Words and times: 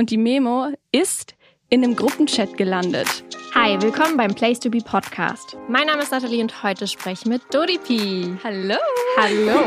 und 0.00 0.08
die 0.08 0.16
Memo 0.16 0.68
ist 0.92 1.34
in 1.68 1.84
einem 1.84 1.94
Gruppenchat 1.94 2.56
gelandet. 2.56 3.22
Hi, 3.54 3.76
willkommen 3.82 4.16
beim 4.16 4.34
Place 4.34 4.58
to 4.58 4.70
Be 4.70 4.78
Podcast. 4.78 5.58
Mein 5.68 5.88
Name 5.88 6.02
ist 6.02 6.10
Nathalie 6.10 6.40
und 6.40 6.62
heute 6.62 6.86
spreche 6.86 7.20
ich 7.20 7.26
mit 7.26 7.42
Dodi 7.52 7.76
P. 7.76 8.34
Hallo. 8.42 8.78
Hallo. 9.18 9.60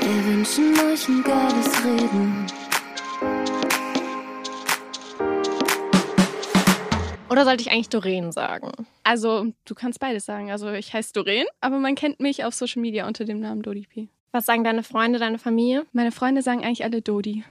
Wir 0.00 0.24
wünschen 0.24 0.78
euch 0.78 1.08
ein 1.08 1.24
geiles 1.24 1.84
Reden. 1.84 2.46
Oder 7.28 7.44
sollte 7.44 7.62
ich 7.62 7.72
eigentlich 7.72 7.88
Doreen 7.88 8.30
sagen? 8.30 8.70
Also, 9.02 9.46
du 9.64 9.74
kannst 9.74 9.98
beides 9.98 10.24
sagen. 10.24 10.52
Also, 10.52 10.70
ich 10.70 10.94
heiße 10.94 11.12
Doreen, 11.12 11.46
aber 11.60 11.80
man 11.80 11.96
kennt 11.96 12.20
mich 12.20 12.44
auf 12.44 12.54
Social 12.54 12.80
Media 12.80 13.08
unter 13.08 13.24
dem 13.24 13.40
Namen 13.40 13.62
Dodi 13.62 13.88
P. 13.92 14.08
Was 14.30 14.46
sagen 14.46 14.62
deine 14.62 14.84
Freunde, 14.84 15.18
deine 15.18 15.40
Familie? 15.40 15.86
Meine 15.92 16.12
Freunde 16.12 16.42
sagen 16.42 16.62
eigentlich 16.62 16.84
alle 16.84 17.02
Dodi. 17.02 17.42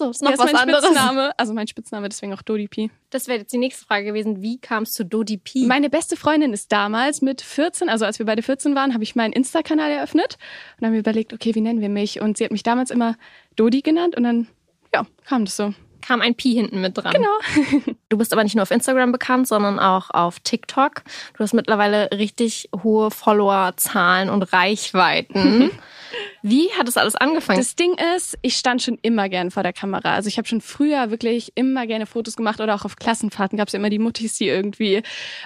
So, 0.00 0.08
ist 0.08 0.22
Ja, 0.22 0.28
noch 0.28 0.32
ist 0.32 0.38
was 0.40 0.52
mein 0.52 0.62
anderes. 0.62 0.84
Spitzname. 0.84 1.32
Also 1.38 1.52
mein 1.52 1.66
Spitzname, 1.66 2.08
deswegen 2.08 2.32
auch 2.32 2.40
Dodi 2.40 2.68
P. 2.68 2.90
Das 3.10 3.28
wäre 3.28 3.40
jetzt 3.40 3.52
die 3.52 3.58
nächste 3.58 3.84
Frage 3.84 4.06
gewesen. 4.06 4.40
Wie 4.40 4.56
kam 4.58 4.84
es 4.84 4.92
zu 4.94 5.04
Dodi 5.04 5.36
P? 5.36 5.66
Meine 5.66 5.90
beste 5.90 6.16
Freundin 6.16 6.54
ist 6.54 6.72
damals 6.72 7.20
mit 7.20 7.42
14, 7.42 7.90
also 7.90 8.06
als 8.06 8.18
wir 8.18 8.24
beide 8.24 8.40
14 8.40 8.74
waren, 8.74 8.94
habe 8.94 9.04
ich 9.04 9.14
meinen 9.14 9.34
Insta-Kanal 9.34 9.90
eröffnet 9.90 10.38
und 10.78 10.86
haben 10.86 10.94
mir 10.94 11.00
überlegt, 11.00 11.34
okay, 11.34 11.54
wie 11.54 11.60
nennen 11.60 11.82
wir 11.82 11.90
mich? 11.90 12.22
Und 12.22 12.38
sie 12.38 12.44
hat 12.44 12.50
mich 12.50 12.62
damals 12.62 12.90
immer 12.90 13.16
Dodi 13.56 13.82
genannt 13.82 14.16
und 14.16 14.22
dann, 14.24 14.46
ja, 14.94 15.06
kam 15.26 15.44
das 15.44 15.56
so. 15.58 15.74
Kam 16.10 16.22
ein 16.22 16.34
Pi 16.34 16.54
hinten 16.54 16.80
mit 16.80 16.98
dran. 16.98 17.12
Genau. 17.12 17.94
Du 18.08 18.18
bist 18.18 18.32
aber 18.32 18.42
nicht 18.42 18.56
nur 18.56 18.64
auf 18.64 18.72
Instagram 18.72 19.12
bekannt, 19.12 19.46
sondern 19.46 19.78
auch 19.78 20.10
auf 20.10 20.40
TikTok. 20.40 21.04
Du 21.36 21.44
hast 21.44 21.54
mittlerweile 21.54 22.10
richtig 22.10 22.68
hohe 22.82 23.12
Followerzahlen 23.12 24.28
und 24.28 24.42
Reichweiten. 24.52 25.70
Wie 26.42 26.72
hat 26.72 26.88
das 26.88 26.96
alles 26.96 27.14
angefangen? 27.14 27.60
Das 27.60 27.76
Ding 27.76 27.94
ist, 28.16 28.36
ich 28.42 28.56
stand 28.56 28.82
schon 28.82 28.98
immer 29.02 29.28
gern 29.28 29.52
vor 29.52 29.62
der 29.62 29.72
Kamera. 29.72 30.14
Also 30.14 30.26
ich 30.26 30.38
habe 30.38 30.48
schon 30.48 30.60
früher 30.60 31.10
wirklich 31.12 31.52
immer 31.54 31.86
gerne 31.86 32.06
Fotos 32.06 32.36
gemacht 32.36 32.60
oder 32.60 32.74
auch 32.74 32.84
auf 32.84 32.96
Klassenfahrten 32.96 33.56
gab 33.56 33.68
es 33.68 33.74
ja 33.74 33.78
immer 33.78 33.90
die 33.90 34.00
Muttis, 34.00 34.38
die 34.38 34.48
irgendwie 34.48 35.02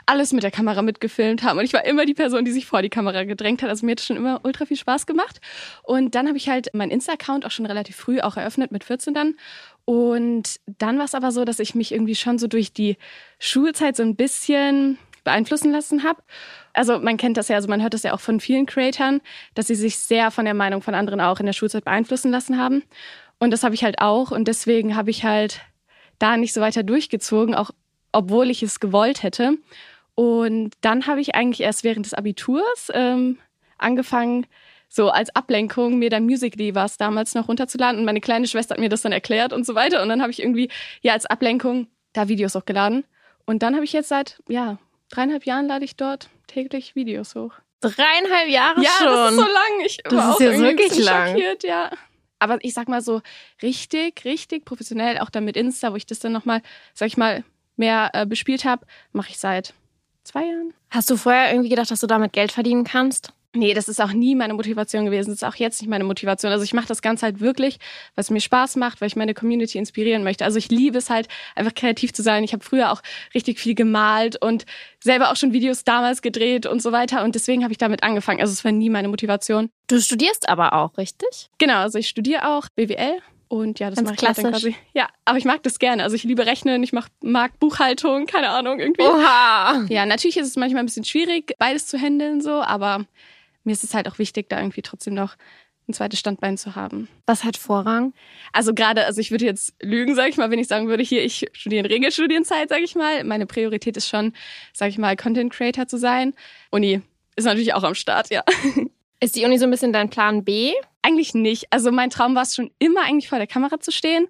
alles 0.06 0.32
mit 0.32 0.42
der 0.42 0.50
Kamera 0.50 0.80
mitgefilmt 0.80 1.42
haben. 1.42 1.58
Und 1.58 1.66
ich 1.66 1.74
war 1.74 1.84
immer 1.84 2.06
die 2.06 2.14
Person, 2.14 2.46
die 2.46 2.52
sich 2.52 2.64
vor 2.64 2.80
die 2.80 2.88
Kamera 2.88 3.24
gedrängt 3.24 3.62
hat. 3.62 3.68
Also 3.68 3.84
mir 3.84 3.92
hat 3.92 4.00
es 4.00 4.06
schon 4.06 4.16
immer 4.16 4.40
ultra 4.44 4.64
viel 4.64 4.78
Spaß 4.78 5.04
gemacht. 5.04 5.40
Und 5.82 6.14
dann 6.14 6.28
habe 6.28 6.38
ich 6.38 6.48
halt 6.48 6.72
meinen 6.72 6.92
Insta-Account 6.92 7.44
auch 7.44 7.50
schon 7.50 7.66
relativ 7.66 7.96
früh 7.96 8.20
auch 8.20 8.38
eröffnet, 8.38 8.72
mit 8.72 8.84
14 8.84 9.12
dann. 9.12 9.34
Und 9.84 10.60
dann 10.66 10.98
war 10.98 11.04
es 11.04 11.14
aber 11.14 11.30
so, 11.30 11.44
dass 11.44 11.58
ich 11.58 11.74
mich 11.74 11.92
irgendwie 11.92 12.14
schon 12.14 12.38
so 12.38 12.46
durch 12.46 12.72
die 12.72 12.96
Schulzeit 13.38 13.96
so 13.96 14.02
ein 14.02 14.16
bisschen 14.16 14.98
beeinflussen 15.24 15.72
lassen 15.72 16.04
habe. 16.04 16.22
Also 16.72 16.98
man 16.98 17.16
kennt 17.16 17.36
das 17.36 17.48
ja, 17.48 17.56
also 17.56 17.68
man 17.68 17.82
hört 17.82 17.94
das 17.94 18.02
ja 18.02 18.12
auch 18.14 18.20
von 18.20 18.40
vielen 18.40 18.66
Creatoren, 18.66 19.20
dass 19.54 19.66
sie 19.66 19.74
sich 19.74 19.98
sehr 19.98 20.30
von 20.30 20.44
der 20.44 20.54
Meinung 20.54 20.82
von 20.82 20.94
anderen 20.94 21.20
auch 21.20 21.40
in 21.40 21.46
der 21.46 21.52
Schulzeit 21.52 21.84
beeinflussen 21.84 22.30
lassen 22.30 22.58
haben. 22.58 22.82
Und 23.38 23.50
das 23.50 23.62
habe 23.62 23.74
ich 23.74 23.84
halt 23.84 24.00
auch. 24.00 24.30
Und 24.30 24.48
deswegen 24.48 24.96
habe 24.96 25.10
ich 25.10 25.24
halt 25.24 25.60
da 26.18 26.36
nicht 26.36 26.52
so 26.52 26.60
weiter 26.60 26.82
durchgezogen, 26.82 27.54
auch 27.54 27.70
obwohl 28.12 28.50
ich 28.50 28.62
es 28.62 28.80
gewollt 28.80 29.22
hätte. 29.22 29.58
Und 30.14 30.70
dann 30.80 31.06
habe 31.06 31.20
ich 31.20 31.34
eigentlich 31.34 31.60
erst 31.60 31.84
während 31.84 32.06
des 32.06 32.14
Abiturs 32.14 32.90
ähm, 32.92 33.38
angefangen, 33.78 34.46
so 34.94 35.10
als 35.10 35.34
Ablenkung 35.34 35.98
mir 35.98 36.08
dann 36.08 36.22
Musical.ly 36.24 36.74
war 36.76 36.84
es 36.84 36.96
damals 36.96 37.34
noch 37.34 37.48
runterzuladen. 37.48 37.98
Und 37.98 38.04
meine 38.04 38.20
kleine 38.20 38.46
Schwester 38.46 38.74
hat 38.74 38.80
mir 38.80 38.88
das 38.88 39.02
dann 39.02 39.10
erklärt 39.10 39.52
und 39.52 39.66
so 39.66 39.74
weiter. 39.74 40.00
Und 40.02 40.08
dann 40.08 40.22
habe 40.22 40.30
ich 40.30 40.40
irgendwie, 40.40 40.70
ja, 41.00 41.14
als 41.14 41.26
Ablenkung 41.26 41.88
da 42.12 42.28
Videos 42.28 42.54
hochgeladen. 42.54 43.04
Und 43.44 43.64
dann 43.64 43.74
habe 43.74 43.84
ich 43.84 43.92
jetzt 43.92 44.08
seit, 44.08 44.40
ja, 44.48 44.78
dreieinhalb 45.10 45.46
Jahren 45.46 45.66
lade 45.66 45.84
ich 45.84 45.96
dort 45.96 46.28
täglich 46.46 46.94
Videos 46.94 47.34
hoch. 47.34 47.54
Dreieinhalb 47.80 48.48
Jahre 48.48 48.80
Ja, 48.82 48.90
schon. 48.98 49.06
das 49.08 49.30
ist 49.32 49.36
so 49.36 49.42
lang. 49.42 49.80
Ich 49.84 49.96
Das 50.04 50.12
war 50.14 50.30
ist 50.30 50.36
auch 50.36 50.40
ja 50.40 50.58
wirklich 50.60 50.98
lang. 51.04 51.28
schockiert, 51.30 51.64
ja. 51.64 51.90
Aber 52.38 52.58
ich 52.62 52.72
sag 52.72 52.86
mal 52.88 53.00
so 53.00 53.20
richtig, 53.62 54.24
richtig 54.24 54.64
professionell, 54.64 55.18
auch 55.18 55.30
dann 55.30 55.44
mit 55.44 55.56
Insta, 55.56 55.90
wo 55.92 55.96
ich 55.96 56.06
das 56.06 56.20
dann 56.20 56.30
nochmal, 56.32 56.62
sag 56.94 57.08
ich 57.08 57.16
mal, 57.16 57.42
mehr 57.76 58.10
äh, 58.12 58.26
bespielt 58.26 58.64
habe, 58.64 58.86
mache 59.12 59.30
ich 59.30 59.38
seit 59.38 59.74
zwei 60.22 60.44
Jahren. 60.46 60.72
Hast 60.90 61.10
du 61.10 61.16
vorher 61.16 61.50
irgendwie 61.50 61.68
gedacht, 61.70 61.90
dass 61.90 62.00
du 62.00 62.06
damit 62.06 62.32
Geld 62.32 62.52
verdienen 62.52 62.84
kannst? 62.84 63.32
Nee, 63.54 63.72
das 63.72 63.88
ist 63.88 64.00
auch 64.00 64.12
nie 64.12 64.34
meine 64.34 64.54
Motivation 64.54 65.04
gewesen. 65.04 65.30
Das 65.30 65.38
ist 65.38 65.44
auch 65.44 65.54
jetzt 65.54 65.80
nicht 65.80 65.88
meine 65.88 66.04
Motivation. 66.04 66.50
Also 66.50 66.64
ich 66.64 66.74
mache 66.74 66.88
das 66.88 67.02
Ganze 67.02 67.26
halt 67.26 67.40
wirklich, 67.40 67.78
es 68.16 68.30
mir 68.30 68.40
Spaß 68.40 68.76
macht, 68.76 69.00
weil 69.00 69.08
ich 69.08 69.16
meine 69.16 69.32
Community 69.32 69.78
inspirieren 69.78 70.24
möchte. 70.24 70.44
Also 70.44 70.58
ich 70.58 70.70
liebe 70.70 70.98
es 70.98 71.08
halt, 71.08 71.28
einfach 71.54 71.74
kreativ 71.74 72.12
zu 72.12 72.22
sein. 72.22 72.42
Ich 72.44 72.52
habe 72.52 72.64
früher 72.64 72.90
auch 72.92 73.00
richtig 73.34 73.58
viel 73.60 73.74
gemalt 73.74 74.40
und 74.40 74.66
selber 75.00 75.30
auch 75.30 75.36
schon 75.36 75.52
Videos 75.52 75.84
damals 75.84 76.20
gedreht 76.20 76.66
und 76.66 76.82
so 76.82 76.90
weiter. 76.92 77.22
Und 77.22 77.34
deswegen 77.34 77.62
habe 77.62 77.72
ich 77.72 77.78
damit 77.78 78.02
angefangen. 78.02 78.40
Also 78.40 78.52
es 78.52 78.64
war 78.64 78.72
nie 78.72 78.90
meine 78.90 79.08
Motivation. 79.08 79.70
Du 79.86 80.00
studierst 80.00 80.48
aber 80.48 80.72
auch, 80.72 80.96
richtig? 80.98 81.48
Genau, 81.58 81.78
also 81.78 81.98
ich 81.98 82.08
studiere 82.08 82.48
auch 82.48 82.68
BWL. 82.74 83.20
Und 83.48 83.78
ja, 83.78 83.90
das 83.90 84.02
mache 84.02 84.14
ich 84.14 84.22
halt 84.22 84.38
dann 84.38 84.44
klassisch. 84.46 84.62
quasi. 84.72 84.76
Ja, 84.94 85.08
aber 85.24 85.38
ich 85.38 85.44
mag 85.44 85.62
das 85.62 85.78
gerne. 85.78 86.02
Also 86.02 86.16
ich 86.16 86.24
liebe 86.24 86.44
Rechnen, 86.44 86.82
ich 86.82 86.92
mach, 86.92 87.08
mag 87.22 87.58
Buchhaltung, 87.60 88.26
keine 88.26 88.48
Ahnung, 88.48 88.80
irgendwie. 88.80 89.02
Oha! 89.02 89.84
Ja, 89.88 90.06
natürlich 90.06 90.38
ist 90.38 90.48
es 90.48 90.56
manchmal 90.56 90.82
ein 90.82 90.86
bisschen 90.86 91.04
schwierig, 91.04 91.54
beides 91.58 91.86
zu 91.86 91.96
handeln, 91.98 92.40
so, 92.40 92.62
aber 92.62 93.04
mir 93.64 93.72
ist 93.72 93.84
es 93.84 93.94
halt 93.94 94.08
auch 94.08 94.18
wichtig, 94.18 94.48
da 94.48 94.58
irgendwie 94.58 94.82
trotzdem 94.82 95.14
noch 95.14 95.36
ein 95.88 95.92
zweites 95.92 96.18
Standbein 96.18 96.56
zu 96.56 96.76
haben. 96.76 97.08
Was 97.26 97.44
hat 97.44 97.56
Vorrang? 97.56 98.14
Also 98.52 98.72
gerade, 98.74 99.04
also 99.04 99.20
ich 99.20 99.30
würde 99.30 99.44
jetzt 99.44 99.74
lügen, 99.82 100.14
sage 100.14 100.30
ich 100.30 100.36
mal, 100.36 100.50
wenn 100.50 100.58
ich 100.58 100.68
sagen 100.68 100.88
würde, 100.88 101.02
hier, 101.02 101.22
ich 101.22 101.46
studiere 101.52 101.80
in 101.80 101.92
Regelstudienzeit, 101.92 102.68
sage 102.68 102.84
ich 102.84 102.94
mal. 102.94 103.24
Meine 103.24 103.46
Priorität 103.46 103.96
ist 103.96 104.08
schon, 104.08 104.32
sage 104.72 104.90
ich 104.90 104.98
mal, 104.98 105.16
Content 105.16 105.52
Creator 105.52 105.86
zu 105.86 105.98
sein. 105.98 106.34
Uni 106.70 107.02
ist 107.36 107.44
natürlich 107.44 107.74
auch 107.74 107.82
am 107.82 107.94
Start, 107.94 108.30
ja. 108.30 108.42
Ist 109.20 109.36
die 109.36 109.44
Uni 109.44 109.56
so 109.56 109.64
ein 109.64 109.70
bisschen 109.70 109.92
dein 109.92 110.10
Plan 110.10 110.44
B? 110.44 110.74
Eigentlich 111.00 111.32
nicht. 111.32 111.72
Also 111.72 111.90
mein 111.90 112.10
Traum 112.10 112.34
war 112.34 112.42
es 112.42 112.54
schon 112.54 112.70
immer 112.78 113.02
eigentlich 113.04 113.30
vor 113.30 113.38
der 113.38 113.46
Kamera 113.46 113.80
zu 113.80 113.90
stehen. 113.90 114.26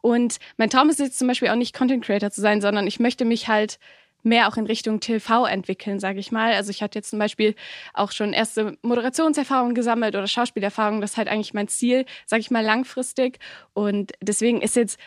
Und 0.00 0.38
mein 0.56 0.70
Traum 0.70 0.88
ist 0.88 1.00
jetzt 1.00 1.18
zum 1.18 1.28
Beispiel 1.28 1.48
auch 1.48 1.54
nicht 1.54 1.76
Content 1.76 2.02
Creator 2.02 2.30
zu 2.30 2.40
sein, 2.40 2.62
sondern 2.62 2.86
ich 2.86 2.98
möchte 2.98 3.26
mich 3.26 3.48
halt 3.48 3.78
mehr 4.28 4.48
auch 4.48 4.56
in 4.56 4.66
Richtung 4.66 5.00
TV 5.00 5.46
entwickeln, 5.46 5.98
sage 5.98 6.20
ich 6.20 6.30
mal. 6.30 6.52
Also 6.54 6.70
ich 6.70 6.82
hatte 6.82 6.98
jetzt 6.98 7.10
zum 7.10 7.18
Beispiel 7.18 7.54
auch 7.94 8.12
schon 8.12 8.32
erste 8.32 8.76
Moderationserfahrungen 8.82 9.74
gesammelt 9.74 10.14
oder 10.14 10.26
Schauspielerfahrungen. 10.26 11.00
Das 11.00 11.12
ist 11.12 11.16
halt 11.16 11.28
eigentlich 11.28 11.54
mein 11.54 11.68
Ziel, 11.68 12.04
sage 12.26 12.40
ich 12.40 12.50
mal, 12.50 12.64
langfristig. 12.64 13.38
Und 13.72 14.12
deswegen 14.20 14.60
ist 14.62 14.76
jetzt 14.76 14.98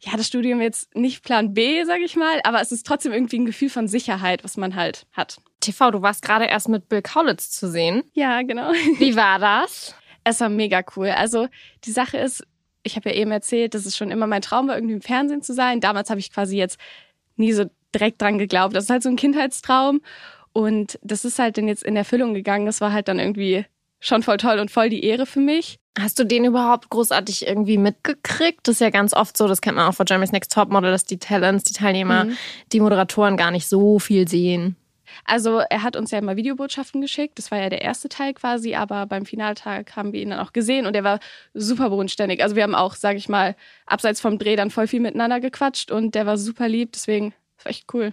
ja 0.00 0.16
das 0.16 0.26
Studium 0.26 0.60
jetzt 0.60 0.94
nicht 0.96 1.22
Plan 1.22 1.54
B, 1.54 1.84
sage 1.84 2.04
ich 2.04 2.16
mal, 2.16 2.40
aber 2.44 2.60
es 2.60 2.72
ist 2.72 2.86
trotzdem 2.86 3.12
irgendwie 3.12 3.38
ein 3.38 3.46
Gefühl 3.46 3.70
von 3.70 3.86
Sicherheit, 3.88 4.42
was 4.44 4.56
man 4.56 4.74
halt 4.74 5.06
hat. 5.12 5.38
TV, 5.60 5.92
du 5.92 6.02
warst 6.02 6.22
gerade 6.22 6.46
erst 6.46 6.68
mit 6.68 6.88
Bill 6.88 7.02
Kaulitz 7.02 7.50
zu 7.50 7.70
sehen. 7.70 8.02
Ja, 8.14 8.42
genau. 8.42 8.72
Wie 8.98 9.14
war 9.14 9.38
das? 9.38 9.94
Es 10.24 10.40
war 10.40 10.48
mega 10.48 10.82
cool. 10.96 11.08
Also 11.08 11.48
die 11.84 11.92
Sache 11.92 12.18
ist, 12.18 12.44
ich 12.82 12.96
habe 12.96 13.10
ja 13.10 13.16
eben 13.16 13.30
erzählt, 13.30 13.74
dass 13.74 13.86
es 13.86 13.96
schon 13.96 14.10
immer 14.10 14.26
mein 14.26 14.42
Traum 14.42 14.68
war, 14.68 14.76
irgendwie 14.76 14.94
im 14.94 15.02
Fernsehen 15.02 15.42
zu 15.42 15.54
sein. 15.54 15.80
Damals 15.80 16.10
habe 16.10 16.20
ich 16.20 16.32
quasi 16.32 16.56
jetzt 16.56 16.78
nie 17.36 17.52
so 17.52 17.66
direkt 17.94 18.20
dran 18.22 18.38
geglaubt. 18.38 18.74
Das 18.74 18.84
ist 18.84 18.90
halt 18.90 19.02
so 19.02 19.08
ein 19.08 19.16
Kindheitstraum. 19.16 20.00
Und 20.52 20.98
das 21.02 21.24
ist 21.24 21.38
halt 21.38 21.56
dann 21.56 21.68
jetzt 21.68 21.82
in 21.82 21.96
Erfüllung 21.96 22.34
gegangen. 22.34 22.66
Das 22.66 22.80
war 22.80 22.92
halt 22.92 23.08
dann 23.08 23.18
irgendwie 23.18 23.64
schon 24.00 24.22
voll 24.22 24.36
toll 24.36 24.58
und 24.58 24.70
voll 24.70 24.88
die 24.90 25.04
Ehre 25.04 25.26
für 25.26 25.40
mich. 25.40 25.76
Hast 25.98 26.18
du 26.18 26.24
den 26.24 26.44
überhaupt 26.44 26.88
großartig 26.90 27.46
irgendwie 27.46 27.78
mitgekriegt? 27.78 28.60
Das 28.66 28.76
ist 28.76 28.80
ja 28.80 28.90
ganz 28.90 29.14
oft 29.14 29.36
so, 29.36 29.46
das 29.46 29.60
kennt 29.60 29.76
man 29.76 29.86
auch 29.88 29.94
von 29.94 30.06
Jeremy's 30.08 30.32
Next 30.32 30.52
Topmodel, 30.52 30.90
dass 30.90 31.04
die 31.04 31.18
Talents, 31.18 31.64
die 31.64 31.74
Teilnehmer, 31.74 32.24
Mhm. 32.24 32.36
die 32.72 32.80
Moderatoren 32.80 33.36
gar 33.36 33.50
nicht 33.50 33.66
so 33.68 33.98
viel 33.98 34.26
sehen. 34.26 34.76
Also 35.26 35.58
er 35.58 35.82
hat 35.82 35.94
uns 35.94 36.10
ja 36.10 36.18
immer 36.18 36.36
Videobotschaften 36.36 37.02
geschickt. 37.02 37.36
Das 37.38 37.50
war 37.50 37.58
ja 37.60 37.68
der 37.68 37.82
erste 37.82 38.08
Teil 38.08 38.32
quasi, 38.32 38.74
aber 38.74 39.04
beim 39.06 39.26
Finaltag 39.26 39.94
haben 39.94 40.14
wir 40.14 40.22
ihn 40.22 40.30
dann 40.30 40.40
auch 40.40 40.54
gesehen 40.54 40.86
und 40.86 40.96
er 40.96 41.04
war 41.04 41.20
super 41.52 41.90
bodenständig. 41.90 42.42
Also 42.42 42.56
wir 42.56 42.62
haben 42.62 42.74
auch, 42.74 42.94
sage 42.94 43.18
ich 43.18 43.28
mal, 43.28 43.54
abseits 43.86 44.20
vom 44.22 44.38
Dreh 44.38 44.56
dann 44.56 44.70
voll 44.70 44.86
viel 44.86 45.00
miteinander 45.00 45.40
gequatscht 45.40 45.90
und 45.90 46.14
der 46.14 46.24
war 46.24 46.38
super 46.38 46.68
lieb. 46.68 46.92
Deswegen 46.92 47.34
das 47.62 47.64
war 47.64 47.70
echt 47.70 47.92
cool. 47.94 48.12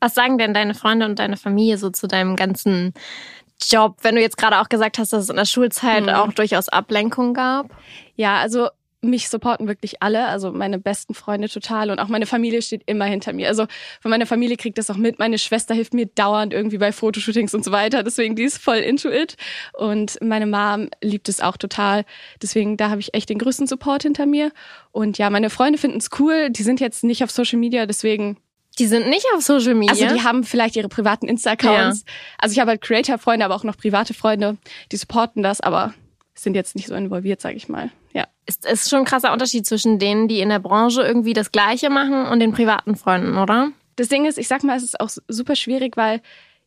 Was 0.00 0.14
sagen 0.14 0.36
denn 0.36 0.52
deine 0.52 0.74
Freunde 0.74 1.06
und 1.06 1.18
deine 1.18 1.36
Familie 1.36 1.78
so 1.78 1.90
zu 1.90 2.06
deinem 2.06 2.36
ganzen 2.36 2.92
Job, 3.62 3.98
wenn 4.02 4.14
du 4.16 4.20
jetzt 4.20 4.36
gerade 4.36 4.58
auch 4.60 4.68
gesagt 4.68 4.98
hast, 4.98 5.12
dass 5.12 5.24
es 5.24 5.30
in 5.30 5.36
der 5.36 5.44
Schulzeit 5.46 6.02
Mhm. 6.02 6.08
auch 6.10 6.32
durchaus 6.32 6.68
Ablenkung 6.68 7.32
gab? 7.34 7.70
Ja, 8.16 8.38
also 8.38 8.68
mich 9.00 9.28
supporten 9.28 9.68
wirklich 9.68 10.02
alle, 10.02 10.26
also 10.26 10.50
meine 10.50 10.78
besten 10.78 11.12
Freunde 11.14 11.48
total 11.48 11.90
und 11.90 11.98
auch 11.98 12.08
meine 12.08 12.24
Familie 12.26 12.62
steht 12.62 12.82
immer 12.86 13.04
hinter 13.04 13.32
mir. 13.34 13.48
Also 13.48 13.66
von 14.00 14.10
meiner 14.10 14.24
Familie 14.26 14.56
kriegt 14.56 14.78
das 14.78 14.88
auch 14.90 14.96
mit. 14.96 15.18
Meine 15.18 15.38
Schwester 15.38 15.74
hilft 15.74 15.92
mir 15.92 16.06
dauernd 16.06 16.54
irgendwie 16.54 16.78
bei 16.78 16.90
Fotoshootings 16.90 17.54
und 17.54 17.64
so 17.64 17.70
weiter. 17.70 18.02
Deswegen 18.02 18.34
die 18.34 18.44
ist 18.44 18.56
voll 18.58 18.78
into 18.78 19.10
it 19.10 19.36
und 19.74 20.18
meine 20.22 20.46
Mom 20.46 20.88
liebt 21.02 21.28
es 21.28 21.40
auch 21.42 21.58
total. 21.58 22.04
Deswegen 22.42 22.76
da 22.78 22.88
habe 22.90 23.00
ich 23.00 23.12
echt 23.14 23.28
den 23.28 23.38
größten 23.38 23.66
Support 23.66 24.02
hinter 24.04 24.24
mir 24.26 24.52
und 24.90 25.18
ja, 25.18 25.28
meine 25.30 25.50
Freunde 25.50 25.78
finden 25.78 25.98
es 25.98 26.08
cool. 26.18 26.48
Die 26.50 26.62
sind 26.62 26.80
jetzt 26.80 27.04
nicht 27.04 27.22
auf 27.22 27.30
Social 27.30 27.58
Media, 27.58 27.84
deswegen 27.86 28.38
Die 28.78 28.86
sind 28.86 29.08
nicht 29.08 29.26
auf 29.34 29.42
Social 29.42 29.74
Media. 29.74 29.92
also 29.92 30.14
die 30.14 30.22
haben 30.22 30.44
vielleicht 30.44 30.76
ihre 30.76 30.88
privaten 30.88 31.28
Insta-Accounts. 31.28 32.04
Also 32.38 32.52
ich 32.52 32.58
habe 32.58 32.70
halt 32.70 32.80
Creator-Freunde, 32.80 33.44
aber 33.44 33.54
auch 33.54 33.64
noch 33.64 33.76
private 33.76 34.14
Freunde, 34.14 34.56
die 34.90 34.96
supporten 34.96 35.42
das, 35.42 35.60
aber 35.60 35.94
sind 36.34 36.54
jetzt 36.54 36.74
nicht 36.74 36.88
so 36.88 36.94
involviert, 36.94 37.40
sage 37.40 37.56
ich 37.56 37.68
mal. 37.68 37.90
Ja. 38.12 38.26
ist, 38.46 38.66
ist 38.66 38.90
schon 38.90 39.00
ein 39.00 39.04
krasser 39.04 39.32
Unterschied 39.32 39.66
zwischen 39.66 39.98
denen, 39.98 40.28
die 40.28 40.40
in 40.40 40.48
der 40.48 40.58
Branche 40.58 41.02
irgendwie 41.02 41.32
das 41.32 41.52
Gleiche 41.52 41.90
machen 41.90 42.26
und 42.26 42.40
den 42.40 42.52
privaten 42.52 42.96
Freunden, 42.96 43.38
oder? 43.38 43.70
Das 43.96 44.08
Ding 44.08 44.26
ist, 44.26 44.38
ich 44.38 44.48
sag 44.48 44.64
mal, 44.64 44.76
es 44.76 44.82
ist 44.82 45.00
auch 45.00 45.10
super 45.28 45.56
schwierig, 45.56 45.96
weil 45.96 46.20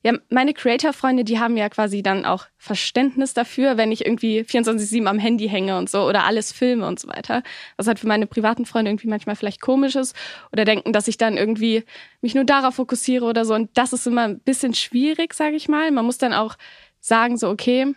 Ja, 0.08 0.14
meine 0.30 0.54
Creator-Freunde, 0.54 1.26
die 1.26 1.38
haben 1.38 1.58
ja 1.58 1.68
quasi 1.68 2.02
dann 2.02 2.24
auch 2.24 2.46
Verständnis 2.58 3.34
dafür, 3.34 3.76
wenn 3.76 3.92
ich 3.92 4.06
irgendwie 4.06 4.40
24-7 4.40 5.06
am 5.06 5.20
Handy 5.20 5.50
hänge 5.50 5.78
und 5.78 5.90
so 5.90 6.08
oder 6.08 6.24
alles 6.24 6.54
filme 6.54 6.88
und 6.88 6.98
so 6.98 7.10
weiter. 7.10 7.44
Was 7.76 7.88
halt 7.88 8.00
für 8.00 8.08
meine 8.08 8.26
privaten 8.26 8.66
Freunde 8.66 8.90
irgendwie 8.90 9.10
manchmal 9.10 9.36
vielleicht 9.36 9.60
komisch 9.60 9.98
ist 9.98 10.16
oder 10.54 10.64
denken, 10.64 10.94
dass 10.94 11.10
ich 11.10 11.18
dann 11.18 11.36
irgendwie 11.36 11.84
mich 12.22 12.36
nur 12.36 12.46
darauf 12.46 12.76
fokussiere 12.76 13.26
oder 13.26 13.44
so. 13.44 13.54
Und 13.54 13.70
das 13.78 13.92
ist 13.92 14.08
immer 14.08 14.30
ein 14.30 14.40
bisschen 14.40 14.74
schwierig, 14.74 15.34
sage 15.34 15.58
ich 15.58 15.68
mal. 15.68 15.92
Man 15.92 16.06
muss 16.06 16.18
dann 16.18 16.32
auch 16.32 16.56
sagen, 17.02 17.36
so, 17.36 17.50
okay, 17.50 17.94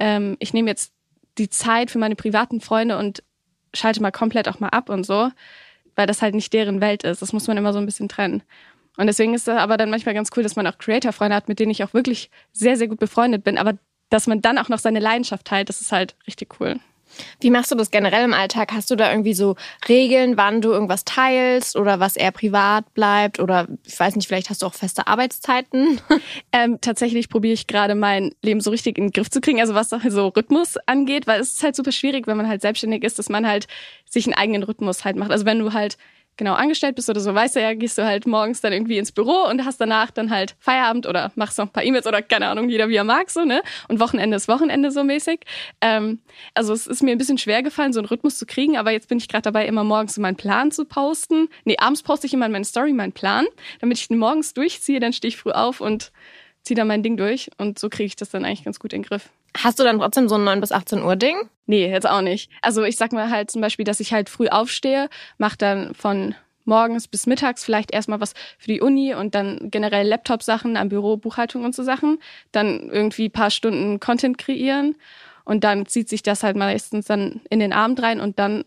ähm, 0.00 0.36
ich 0.40 0.52
nehme 0.52 0.68
jetzt 0.68 0.92
die 1.38 1.48
Zeit 1.48 1.92
für 1.92 2.00
meine 2.00 2.16
privaten 2.16 2.60
Freunde 2.60 2.98
und 2.98 3.22
schalte 3.72 4.02
mal 4.02 4.10
komplett 4.10 4.48
auch 4.48 4.58
mal 4.58 4.70
ab 4.70 4.90
und 4.90 5.06
so, 5.06 5.30
weil 5.94 6.08
das 6.08 6.22
halt 6.22 6.34
nicht 6.34 6.52
deren 6.52 6.80
Welt 6.80 7.04
ist. 7.04 7.22
Das 7.22 7.32
muss 7.32 7.46
man 7.46 7.56
immer 7.56 7.72
so 7.72 7.78
ein 7.78 7.86
bisschen 7.86 8.08
trennen. 8.08 8.42
Und 8.96 9.06
deswegen 9.06 9.34
ist 9.34 9.48
es 9.48 9.56
aber 9.56 9.76
dann 9.76 9.90
manchmal 9.90 10.14
ganz 10.14 10.30
cool, 10.36 10.42
dass 10.42 10.56
man 10.56 10.66
auch 10.66 10.78
Creator-Freunde 10.78 11.34
hat, 11.34 11.48
mit 11.48 11.58
denen 11.58 11.70
ich 11.70 11.82
auch 11.82 11.94
wirklich 11.94 12.30
sehr, 12.52 12.76
sehr 12.76 12.88
gut 12.88 12.98
befreundet 13.00 13.44
bin. 13.44 13.58
Aber 13.58 13.74
dass 14.10 14.26
man 14.26 14.42
dann 14.42 14.58
auch 14.58 14.68
noch 14.68 14.78
seine 14.78 15.00
Leidenschaft 15.00 15.46
teilt, 15.46 15.68
das 15.68 15.80
ist 15.80 15.92
halt 15.92 16.14
richtig 16.26 16.60
cool. 16.60 16.78
Wie 17.40 17.50
machst 17.50 17.70
du 17.70 17.74
das 17.74 17.90
generell 17.90 18.24
im 18.24 18.32
Alltag? 18.32 18.72
Hast 18.72 18.90
du 18.90 18.96
da 18.96 19.10
irgendwie 19.10 19.34
so 19.34 19.56
Regeln, 19.88 20.36
wann 20.36 20.60
du 20.60 20.70
irgendwas 20.70 21.04
teilst 21.04 21.76
oder 21.76 22.00
was 22.00 22.16
eher 22.16 22.30
privat 22.30 22.92
bleibt? 22.94 23.40
Oder 23.40 23.68
ich 23.86 23.98
weiß 23.98 24.16
nicht, 24.16 24.28
vielleicht 24.28 24.50
hast 24.50 24.62
du 24.62 24.66
auch 24.66 24.74
feste 24.74 25.06
Arbeitszeiten? 25.06 26.00
Ähm, 26.54 26.78
tatsächlich 26.80 27.28
probiere 27.28 27.54
ich 27.54 27.66
gerade 27.66 27.94
mein 27.94 28.34
Leben 28.42 28.60
so 28.60 28.70
richtig 28.70 28.98
in 28.98 29.06
den 29.06 29.12
Griff 29.12 29.30
zu 29.30 29.40
kriegen, 29.40 29.60
also 29.60 29.74
was 29.74 29.88
so 29.88 30.28
Rhythmus 30.28 30.76
angeht, 30.86 31.26
weil 31.26 31.40
es 31.40 31.54
ist 31.54 31.62
halt 31.62 31.74
super 31.74 31.92
schwierig, 31.92 32.26
wenn 32.26 32.36
man 32.36 32.46
halt 32.46 32.60
selbstständig 32.60 33.02
ist, 33.02 33.18
dass 33.18 33.28
man 33.28 33.46
halt 33.46 33.68
sich 34.08 34.26
einen 34.26 34.34
eigenen 34.34 34.62
Rhythmus 34.62 35.04
halt 35.04 35.16
macht. 35.16 35.30
Also 35.30 35.46
wenn 35.46 35.58
du 35.58 35.72
halt 35.72 35.96
genau 36.36 36.54
angestellt 36.54 36.96
bist 36.96 37.10
oder 37.10 37.20
so, 37.20 37.34
weißt 37.34 37.56
du 37.56 37.60
ja, 37.60 37.74
gehst 37.74 37.98
du 37.98 38.04
halt 38.04 38.26
morgens 38.26 38.60
dann 38.60 38.72
irgendwie 38.72 38.98
ins 38.98 39.12
Büro 39.12 39.46
und 39.48 39.64
hast 39.64 39.80
danach 39.80 40.10
dann 40.10 40.30
halt 40.30 40.56
Feierabend 40.58 41.06
oder 41.06 41.32
machst 41.34 41.58
noch 41.58 41.66
ein 41.66 41.72
paar 41.72 41.84
E-Mails 41.84 42.06
oder 42.06 42.22
keine 42.22 42.48
Ahnung, 42.48 42.68
jeder 42.68 42.88
wie 42.88 42.96
er 42.96 43.04
mag, 43.04 43.30
so, 43.30 43.44
ne? 43.44 43.62
Und 43.88 44.00
Wochenende 44.00 44.36
ist 44.36 44.48
Wochenende 44.48 44.90
so 44.90 45.04
mäßig. 45.04 45.40
Ähm, 45.80 46.20
also 46.54 46.72
es 46.72 46.86
ist 46.86 47.02
mir 47.02 47.12
ein 47.12 47.18
bisschen 47.18 47.38
schwer 47.38 47.62
gefallen, 47.62 47.92
so 47.92 48.00
einen 48.00 48.08
Rhythmus 48.08 48.38
zu 48.38 48.46
kriegen, 48.46 48.76
aber 48.76 48.92
jetzt 48.92 49.08
bin 49.08 49.18
ich 49.18 49.28
gerade 49.28 49.42
dabei, 49.42 49.66
immer 49.66 49.84
morgens 49.84 50.18
meinen 50.18 50.36
Plan 50.36 50.70
zu 50.70 50.84
posten. 50.84 51.48
Nee, 51.64 51.76
abends 51.78 52.02
poste 52.02 52.26
ich 52.26 52.34
immer 52.34 52.46
in 52.46 52.52
meine 52.52 52.64
Story 52.64 52.92
meinen 52.92 53.12
Plan, 53.12 53.46
damit 53.80 53.98
ich 53.98 54.08
den 54.08 54.18
morgens 54.18 54.54
durchziehe, 54.54 55.00
dann 55.00 55.12
stehe 55.12 55.28
ich 55.28 55.36
früh 55.36 55.52
auf 55.52 55.80
und 55.80 56.12
ziehe 56.62 56.76
dann 56.76 56.88
mein 56.88 57.02
Ding 57.02 57.16
durch 57.16 57.50
und 57.58 57.78
so 57.78 57.88
kriege 57.88 58.06
ich 58.06 58.16
das 58.16 58.30
dann 58.30 58.44
eigentlich 58.44 58.64
ganz 58.64 58.78
gut 58.78 58.92
in 58.92 59.02
den 59.02 59.08
Griff. 59.08 59.30
Hast 59.56 59.78
du 59.78 59.84
dann 59.84 59.98
trotzdem 59.98 60.28
so 60.28 60.36
ein 60.36 60.44
9 60.44 60.60
bis 60.60 60.72
18 60.72 61.02
Uhr 61.02 61.16
Ding? 61.16 61.36
Nee, 61.66 61.88
jetzt 61.90 62.08
auch 62.08 62.22
nicht. 62.22 62.50
Also 62.62 62.84
ich 62.84 62.96
sag 62.96 63.12
mal 63.12 63.30
halt 63.30 63.50
zum 63.50 63.60
Beispiel, 63.60 63.84
dass 63.84 64.00
ich 64.00 64.12
halt 64.12 64.30
früh 64.30 64.48
aufstehe, 64.48 65.08
mache 65.38 65.58
dann 65.58 65.94
von 65.94 66.34
morgens 66.64 67.08
bis 67.08 67.26
mittags 67.26 67.64
vielleicht 67.64 67.92
erstmal 67.92 68.20
was 68.20 68.34
für 68.58 68.68
die 68.68 68.80
Uni 68.80 69.14
und 69.14 69.34
dann 69.34 69.70
generell 69.70 70.06
Laptop-Sachen 70.06 70.76
am 70.76 70.88
Büro, 70.88 71.16
Buchhaltung 71.16 71.64
und 71.64 71.74
so 71.74 71.82
Sachen. 71.82 72.18
Dann 72.52 72.88
irgendwie 72.88 73.28
paar 73.28 73.50
Stunden 73.50 74.00
Content 74.00 74.38
kreieren 74.38 74.96
und 75.44 75.64
dann 75.64 75.86
zieht 75.86 76.08
sich 76.08 76.22
das 76.22 76.42
halt 76.42 76.56
meistens 76.56 77.06
dann 77.06 77.40
in 77.50 77.58
den 77.58 77.72
Abend 77.72 78.00
rein 78.02 78.20
und 78.20 78.38
dann 78.38 78.64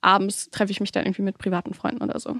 abends 0.00 0.50
treffe 0.50 0.70
ich 0.70 0.80
mich 0.80 0.92
dann 0.92 1.04
irgendwie 1.04 1.22
mit 1.22 1.38
privaten 1.38 1.74
Freunden 1.74 2.02
oder 2.02 2.20
so. 2.20 2.36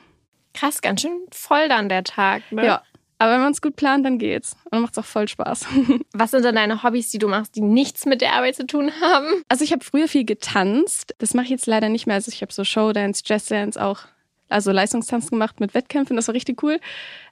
Krass, 0.55 0.81
ganz 0.83 1.03
schön 1.03 1.21
voll 1.31 1.69
dann 1.69 1.89
der 1.89 2.05
Tag. 2.05 2.43
Ne? 2.53 2.65
Ja. 2.65 2.83
Aber 3.19 3.33
wenn 3.33 3.41
man 3.41 3.53
es 3.53 3.61
gut 3.61 3.77
plant, 3.77 4.07
dann 4.07 4.19
geht's. 4.19 4.53
Und 4.65 4.75
dann 4.75 4.83
macht's 4.83 4.99
auch 4.99 5.05
voll 5.05 5.29
Spaß. 5.29 5.67
Was 6.13 6.31
sind 6.31 6.45
denn 6.45 6.55
deine 6.55 6.83
Hobbys, 6.83 7.11
die 7.11 7.19
du 7.19 7.29
machst, 7.29 7.57
die 7.57 7.61
nichts 7.61 8.07
mit 8.07 8.21
der 8.21 8.35
Arbeit 8.35 8.57
zu 8.57 8.67
tun 8.67 8.93
haben? 9.01 9.43
Also 9.49 9.65
ich 9.65 9.73
habe 9.73 9.85
früher 9.85 10.09
viel 10.09 10.25
getanzt. 10.25 11.15
Das 11.19 11.35
mache 11.35 11.45
ich 11.45 11.51
jetzt 11.51 11.67
leider 11.67 11.89
nicht 11.89 12.07
mehr. 12.07 12.15
Also 12.15 12.31
ich 12.31 12.43
habe 12.43 12.53
so 12.53 12.65
Showdance, 12.65 13.23
Jazzdance 13.27 13.83
auch 13.83 14.07
also 14.49 14.73
Leistungstanz 14.73 15.31
gemacht 15.31 15.61
mit 15.61 15.75
Wettkämpfen, 15.75 16.17
das 16.17 16.29
war 16.29 16.35
richtig 16.35 16.63
cool. 16.63 16.81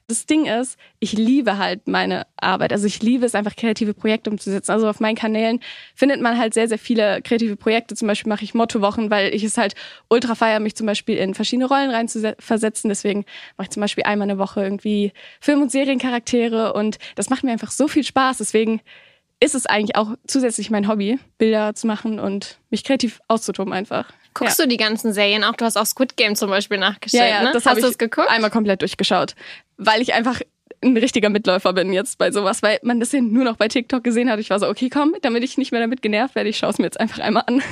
Das 0.09 0.25
Ding 0.25 0.47
ist, 0.47 0.79
ich 1.01 1.15
liebe 1.15 1.59
halt 1.59 1.89
meine 1.89 2.29
Arbeit. 2.37 2.73
Also 2.73 2.87
ich 2.87 3.03
liebe 3.03 3.27
es 3.27 3.35
einfach, 3.35 3.57
kreative 3.57 3.93
Projekte 3.93 4.31
umzusetzen. 4.31 4.71
Also 4.71 4.89
auf 4.89 5.01
meinen 5.01 5.17
Kanälen 5.17 5.59
findet 5.97 6.21
man 6.21 6.39
halt 6.39 6.55
sehr, 6.55 6.69
sehr 6.69 6.79
viele 6.79 7.21
kreative 7.23 7.57
Projekte. 7.57 7.97
Zum 7.97 8.07
Beispiel 8.07 8.29
mache 8.29 8.45
ich 8.45 8.55
Mottowochen, 8.55 9.11
weil 9.11 9.35
ich 9.35 9.43
es 9.43 9.59
halt 9.59 9.75
ultra 10.09 10.37
feiere, 10.37 10.61
mich 10.61 10.77
zum 10.77 10.87
Beispiel 10.87 11.17
in 11.17 11.35
verschiedene 11.35 11.67
Rollen 11.67 11.91
reinzuversetzen. 11.91 12.89
Deswegen 12.89 13.25
mache 13.57 13.67
ich 13.67 13.71
zum 13.71 13.81
Beispiel 13.81 14.05
einmal 14.05 14.31
eine 14.31 14.39
Woche 14.39 14.63
irgendwie 14.63 15.13
Film- 15.41 15.63
und 15.63 15.73
Seriencharaktere 15.73 16.73
und 16.73 16.99
das 17.17 17.29
macht 17.29 17.43
mir 17.43 17.51
einfach 17.51 17.73
so 17.73 17.89
viel 17.89 18.05
Spaß. 18.05 18.39
Deswegen 18.39 18.83
ist 19.41 19.55
es 19.55 19.67
eigentlich 19.67 19.97
auch 19.97 20.15
zusätzlich 20.27 20.71
mein 20.71 20.89
Hobby, 20.89 21.19
Bilder 21.39 21.75
zu 21.75 21.87
machen 21.87 22.19
und 22.19 22.59
mich 22.71 22.85
kreativ 22.85 23.21
auszutoben 23.29 23.73
einfach. 23.73 24.11
Guckst 24.35 24.59
ja. 24.59 24.65
du 24.65 24.69
die 24.69 24.77
ganzen 24.77 25.13
Serien 25.13 25.45
auch? 25.45 25.55
Du 25.55 25.65
hast 25.65 25.77
auch 25.77 25.87
Squid 25.87 26.17
Game 26.17 26.37
zum 26.37 26.51
Beispiel 26.51 26.79
nachgestellt, 26.79 27.31
ja, 27.31 27.37
ja, 27.37 27.43
ne? 27.43 27.51
Das 27.53 27.67
hast 27.67 27.83
du 27.83 27.87
es 27.87 27.99
geguckt? 27.99 28.29
Einmal 28.29 28.51
komplett 28.51 28.83
durchgeschaut, 28.83 29.35
weil 29.77 30.01
ich 30.01 30.15
einfach 30.15 30.41
ein 30.83 30.97
richtiger 30.97 31.31
Mitläufer 31.31 31.73
bin 31.73 31.93
jetzt 31.93 32.19
bei 32.19 32.31
sowas, 32.31 32.63
weil 32.63 32.79
man 32.83 33.01
das 33.01 33.13
ja 33.13 33.21
nur 33.21 33.45
noch 33.45 33.57
bei 33.57 33.69
TikTok 33.69 34.05
gesehen 34.05 34.31
hat. 34.31 34.39
Ich 34.41 34.51
war 34.51 34.59
so, 34.59 34.69
okay, 34.69 34.91
komm, 34.91 35.15
damit 35.23 35.43
ich 35.43 35.57
nicht 35.57 35.73
mehr 35.73 35.81
damit 35.81 36.03
genervt 36.03 36.35
werde, 36.35 36.51
ich 36.51 36.59
schaue 36.59 36.71
es 36.71 36.79
mir 36.79 36.85
jetzt 36.85 37.01
einfach 37.01 37.19
einmal 37.19 37.45
an. 37.47 37.63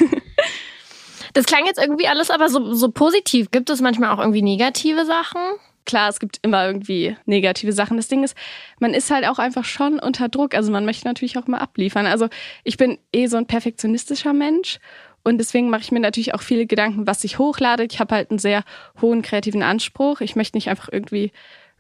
Das 1.35 1.47
klang 1.47 1.67
jetzt 1.67 1.81
irgendwie 1.81 2.07
alles 2.07 2.31
aber 2.31 2.49
so, 2.49 2.75
so 2.75 2.93
positiv. 2.93 3.51
Gibt 3.51 3.69
es 3.69 3.81
manchmal 3.81 4.11
auch 4.11 4.21
irgendwie 4.21 4.41
negative 4.41 5.05
Sachen? 5.05 5.41
Klar, 5.87 6.09
es 6.09 6.19
gibt 6.19 6.39
immer 6.43 6.67
irgendwie 6.67 7.17
negative 7.27 7.73
Sachen. 7.73 7.99
Das 7.99 8.09
Ding 8.09 8.25
ist, 8.25 8.37
man 8.79 8.95
ist 8.95 9.11
halt 9.11 9.27
auch 9.27 9.39
einfach 9.39 9.65
schon 9.65 9.99
unter 9.99 10.29
Druck. 10.29 10.55
Also 10.55 10.73
man 10.73 10.87
möchte 10.87 11.07
natürlich 11.07 11.37
auch 11.37 11.47
mal 11.47 11.59
abliefern. 11.59 12.07
Also 12.07 12.29
ich 12.63 12.77
bin 12.77 12.99
eh 13.13 13.27
so 13.27 13.37
ein 13.37 13.47
perfektionistischer 13.47 14.33
Mensch 14.33 14.79
und 15.25 15.39
deswegen 15.39 15.71
mache 15.71 15.83
ich 15.83 15.93
mir 15.93 16.01
natürlich 16.01 16.35
auch 16.35 16.43
viele 16.43 16.67
Gedanken, 16.67 17.07
was 17.07 17.25
ich 17.25 17.39
hochlade. 17.39 17.85
Ich 17.85 17.99
habe 17.99 18.15
halt 18.15 18.31
einen 18.31 18.39
sehr 18.39 18.63
hohen 19.01 19.23
kreativen 19.23 19.63
Anspruch. 19.63 20.21
Ich 20.21 20.37
möchte 20.37 20.57
nicht 20.57 20.69
einfach 20.69 20.89
irgendwie 20.93 21.33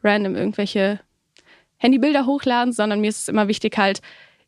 random 0.02 0.34
irgendwelche 0.34 1.00
Handybilder 1.76 2.24
hochladen, 2.26 2.72
sondern 2.72 3.00
mir 3.00 3.08
ist 3.08 3.20
es 3.20 3.28
immer 3.28 3.48
wichtig 3.48 3.76
halt, 3.76 4.00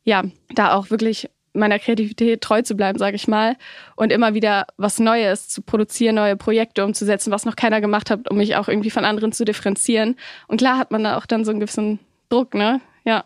ja, 0.04 0.22
da 0.54 0.74
auch 0.74 0.90
wirklich 0.90 1.28
meiner 1.56 1.78
Kreativität 1.78 2.40
treu 2.40 2.62
zu 2.62 2.76
bleiben, 2.76 2.98
sage 2.98 3.16
ich 3.16 3.28
mal, 3.28 3.56
und 3.96 4.12
immer 4.12 4.34
wieder 4.34 4.66
was 4.76 4.98
Neues 4.98 5.48
zu 5.48 5.62
produzieren, 5.62 6.14
neue 6.16 6.36
Projekte 6.36 6.84
umzusetzen, 6.84 7.30
was 7.30 7.44
noch 7.44 7.56
keiner 7.56 7.80
gemacht 7.80 8.10
hat, 8.10 8.30
um 8.30 8.36
mich 8.36 8.56
auch 8.56 8.68
irgendwie 8.68 8.90
von 8.90 9.04
anderen 9.04 9.32
zu 9.32 9.44
differenzieren. 9.44 10.16
Und 10.46 10.58
klar 10.58 10.78
hat 10.78 10.90
man 10.90 11.04
da 11.04 11.16
auch 11.16 11.26
dann 11.26 11.44
so 11.44 11.50
einen 11.50 11.60
gewissen 11.60 11.98
Druck, 12.28 12.54
ne? 12.54 12.80
Ja, 13.04 13.24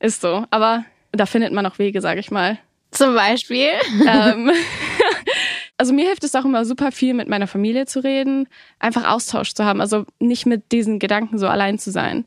ist 0.00 0.20
so. 0.20 0.44
Aber 0.50 0.84
da 1.12 1.26
findet 1.26 1.52
man 1.52 1.66
auch 1.66 1.78
Wege, 1.78 2.00
sage 2.00 2.20
ich 2.20 2.30
mal. 2.30 2.58
Zum 2.90 3.14
Beispiel? 3.14 3.70
ähm, 4.08 4.50
also 5.78 5.92
mir 5.92 6.06
hilft 6.06 6.24
es 6.24 6.34
auch 6.34 6.44
immer 6.44 6.64
super 6.64 6.92
viel, 6.92 7.14
mit 7.14 7.28
meiner 7.28 7.46
Familie 7.46 7.86
zu 7.86 8.02
reden, 8.02 8.48
einfach 8.78 9.08
Austausch 9.08 9.54
zu 9.54 9.64
haben, 9.64 9.80
also 9.80 10.04
nicht 10.18 10.46
mit 10.46 10.72
diesen 10.72 10.98
Gedanken 10.98 11.38
so 11.38 11.48
allein 11.48 11.78
zu 11.78 11.90
sein. 11.90 12.24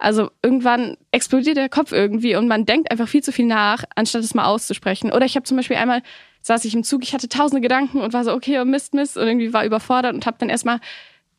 Also 0.00 0.30
irgendwann 0.42 0.96
explodiert 1.12 1.58
der 1.58 1.68
Kopf 1.68 1.92
irgendwie 1.92 2.34
und 2.34 2.48
man 2.48 2.64
denkt 2.64 2.90
einfach 2.90 3.06
viel 3.06 3.22
zu 3.22 3.32
viel 3.32 3.44
nach, 3.44 3.84
anstatt 3.94 4.24
es 4.24 4.34
mal 4.34 4.46
auszusprechen. 4.46 5.12
Oder 5.12 5.26
ich 5.26 5.36
habe 5.36 5.44
zum 5.44 5.58
Beispiel 5.58 5.76
einmal 5.76 6.02
saß 6.40 6.64
ich 6.64 6.74
im 6.74 6.84
Zug, 6.84 7.02
ich 7.02 7.12
hatte 7.12 7.28
tausende 7.28 7.60
Gedanken 7.60 8.00
und 8.00 8.14
war 8.14 8.24
so, 8.24 8.32
okay, 8.32 8.58
oh 8.60 8.64
Mist, 8.64 8.94
Mist, 8.94 9.18
und 9.18 9.26
irgendwie 9.26 9.52
war 9.52 9.66
überfordert 9.66 10.14
und 10.14 10.24
habe 10.24 10.38
dann 10.40 10.48
erstmal 10.48 10.80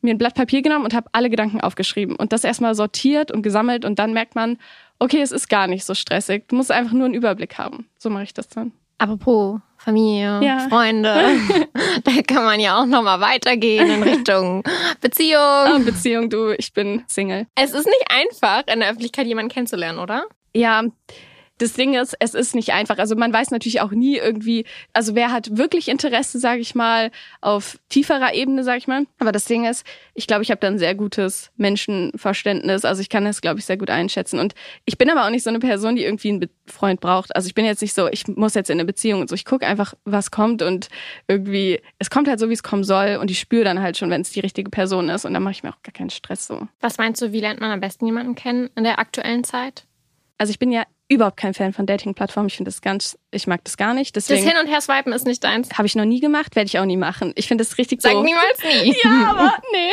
mir 0.00 0.14
ein 0.14 0.18
Blatt 0.18 0.34
Papier 0.34 0.62
genommen 0.62 0.84
und 0.84 0.94
habe 0.94 1.08
alle 1.10 1.28
Gedanken 1.28 1.60
aufgeschrieben 1.60 2.14
und 2.14 2.32
das 2.32 2.44
erstmal 2.44 2.76
sortiert 2.76 3.32
und 3.32 3.42
gesammelt 3.42 3.84
und 3.84 3.98
dann 3.98 4.12
merkt 4.12 4.36
man, 4.36 4.58
okay, 5.00 5.20
es 5.20 5.32
ist 5.32 5.48
gar 5.48 5.66
nicht 5.66 5.84
so 5.84 5.94
stressig. 5.94 6.46
Du 6.46 6.54
musst 6.54 6.70
einfach 6.70 6.92
nur 6.92 7.06
einen 7.06 7.14
Überblick 7.14 7.58
haben. 7.58 7.88
So 7.98 8.10
mache 8.10 8.22
ich 8.22 8.34
das 8.34 8.48
dann. 8.48 8.70
Apropos 8.98 9.60
Familie, 9.78 10.40
ja. 10.42 10.68
Freunde, 10.68 11.12
da 12.04 12.22
kann 12.22 12.44
man 12.44 12.60
ja 12.60 12.80
auch 12.80 12.86
nochmal 12.86 13.20
weitergehen 13.20 13.90
in 13.90 14.02
Richtung 14.04 14.62
Beziehung. 15.00 15.40
Oh, 15.74 15.78
Beziehung, 15.80 16.30
du, 16.30 16.52
ich 16.56 16.72
bin 16.72 17.02
Single. 17.08 17.48
Es 17.56 17.72
ist 17.72 17.86
nicht 17.86 18.06
einfach, 18.08 18.62
in 18.72 18.78
der 18.78 18.90
Öffentlichkeit 18.90 19.26
jemanden 19.26 19.50
kennenzulernen, 19.50 19.98
oder? 19.98 20.26
Ja, 20.54 20.84
das 21.62 21.74
Ding 21.74 21.94
ist, 21.94 22.16
es 22.18 22.34
ist 22.34 22.54
nicht 22.54 22.72
einfach. 22.72 22.98
Also 22.98 23.14
man 23.14 23.32
weiß 23.32 23.52
natürlich 23.52 23.80
auch 23.80 23.92
nie 23.92 24.16
irgendwie, 24.16 24.64
also 24.92 25.14
wer 25.14 25.30
hat 25.30 25.56
wirklich 25.56 25.88
Interesse, 25.88 26.40
sage 26.40 26.60
ich 26.60 26.74
mal, 26.74 27.10
auf 27.40 27.78
tieferer 27.88 28.34
Ebene, 28.34 28.64
sage 28.64 28.78
ich 28.78 28.88
mal. 28.88 29.06
Aber 29.20 29.30
das 29.30 29.44
Ding 29.44 29.64
ist, 29.64 29.86
ich 30.14 30.26
glaube, 30.26 30.42
ich 30.42 30.50
habe 30.50 30.60
da 30.60 30.66
ein 30.66 30.78
sehr 30.78 30.96
gutes 30.96 31.52
Menschenverständnis. 31.56 32.84
Also 32.84 33.00
ich 33.00 33.08
kann 33.08 33.24
das, 33.24 33.40
glaube 33.40 33.60
ich, 33.60 33.64
sehr 33.64 33.76
gut 33.76 33.90
einschätzen. 33.90 34.40
Und 34.40 34.54
ich 34.84 34.98
bin 34.98 35.08
aber 35.08 35.24
auch 35.24 35.30
nicht 35.30 35.44
so 35.44 35.50
eine 35.50 35.60
Person, 35.60 35.94
die 35.94 36.04
irgendwie 36.04 36.30
einen 36.30 36.50
Freund 36.66 37.00
braucht. 37.00 37.34
Also 37.36 37.46
ich 37.46 37.54
bin 37.54 37.64
jetzt 37.64 37.80
nicht 37.80 37.94
so, 37.94 38.08
ich 38.08 38.26
muss 38.26 38.54
jetzt 38.54 38.68
in 38.68 38.76
eine 38.76 38.84
Beziehung 38.84 39.20
und 39.20 39.28
so. 39.28 39.36
Ich 39.36 39.44
gucke 39.44 39.64
einfach, 39.64 39.94
was 40.04 40.32
kommt 40.32 40.62
und 40.62 40.88
irgendwie, 41.28 41.80
es 42.00 42.10
kommt 42.10 42.26
halt 42.26 42.40
so, 42.40 42.48
wie 42.48 42.54
es 42.54 42.64
kommen 42.64 42.84
soll. 42.84 43.18
Und 43.20 43.30
ich 43.30 43.38
spüre 43.38 43.64
dann 43.64 43.80
halt 43.80 43.96
schon, 43.96 44.10
wenn 44.10 44.22
es 44.22 44.30
die 44.30 44.40
richtige 44.40 44.70
Person 44.70 45.08
ist. 45.08 45.24
Und 45.24 45.32
dann 45.32 45.44
mache 45.44 45.52
ich 45.52 45.62
mir 45.62 45.70
auch 45.70 45.82
gar 45.82 45.92
keinen 45.92 46.10
Stress 46.10 46.48
so. 46.48 46.66
Was 46.80 46.98
meinst 46.98 47.22
du, 47.22 47.32
wie 47.32 47.40
lernt 47.40 47.60
man 47.60 47.70
am 47.70 47.80
besten 47.80 48.06
jemanden 48.06 48.34
kennen 48.34 48.68
in 48.74 48.82
der 48.82 48.98
aktuellen 48.98 49.44
Zeit? 49.44 49.84
Also 50.38 50.50
ich 50.50 50.58
bin 50.58 50.72
ja 50.72 50.82
überhaupt 51.14 51.36
kein 51.36 51.54
Fan 51.54 51.72
von 51.72 51.86
Dating-Plattformen. 51.86 52.48
Ich 52.48 52.56
finde 52.56 52.70
das 52.70 52.82
ganz, 52.82 53.18
ich 53.30 53.46
mag 53.46 53.64
das 53.64 53.76
gar 53.76 53.94
nicht. 53.94 54.16
Deswegen 54.16 54.44
das 54.44 54.52
Hin- 54.52 54.60
und 54.62 54.68
Her-Swipen 54.68 55.12
ist 55.12 55.26
nicht 55.26 55.42
deins. 55.44 55.70
Habe 55.76 55.86
ich 55.86 55.94
noch 55.94 56.04
nie 56.04 56.20
gemacht, 56.20 56.56
werde 56.56 56.66
ich 56.66 56.78
auch 56.78 56.84
nie 56.84 56.96
machen. 56.96 57.32
Ich 57.36 57.48
finde 57.48 57.64
das 57.64 57.78
richtig 57.78 58.02
Sag 58.02 58.12
so. 58.12 58.18
Sag 58.18 58.24
niemals 58.24 58.84
nie. 58.84 58.94
Ja, 59.04 59.30
aber 59.30 59.58
nee. 59.72 59.90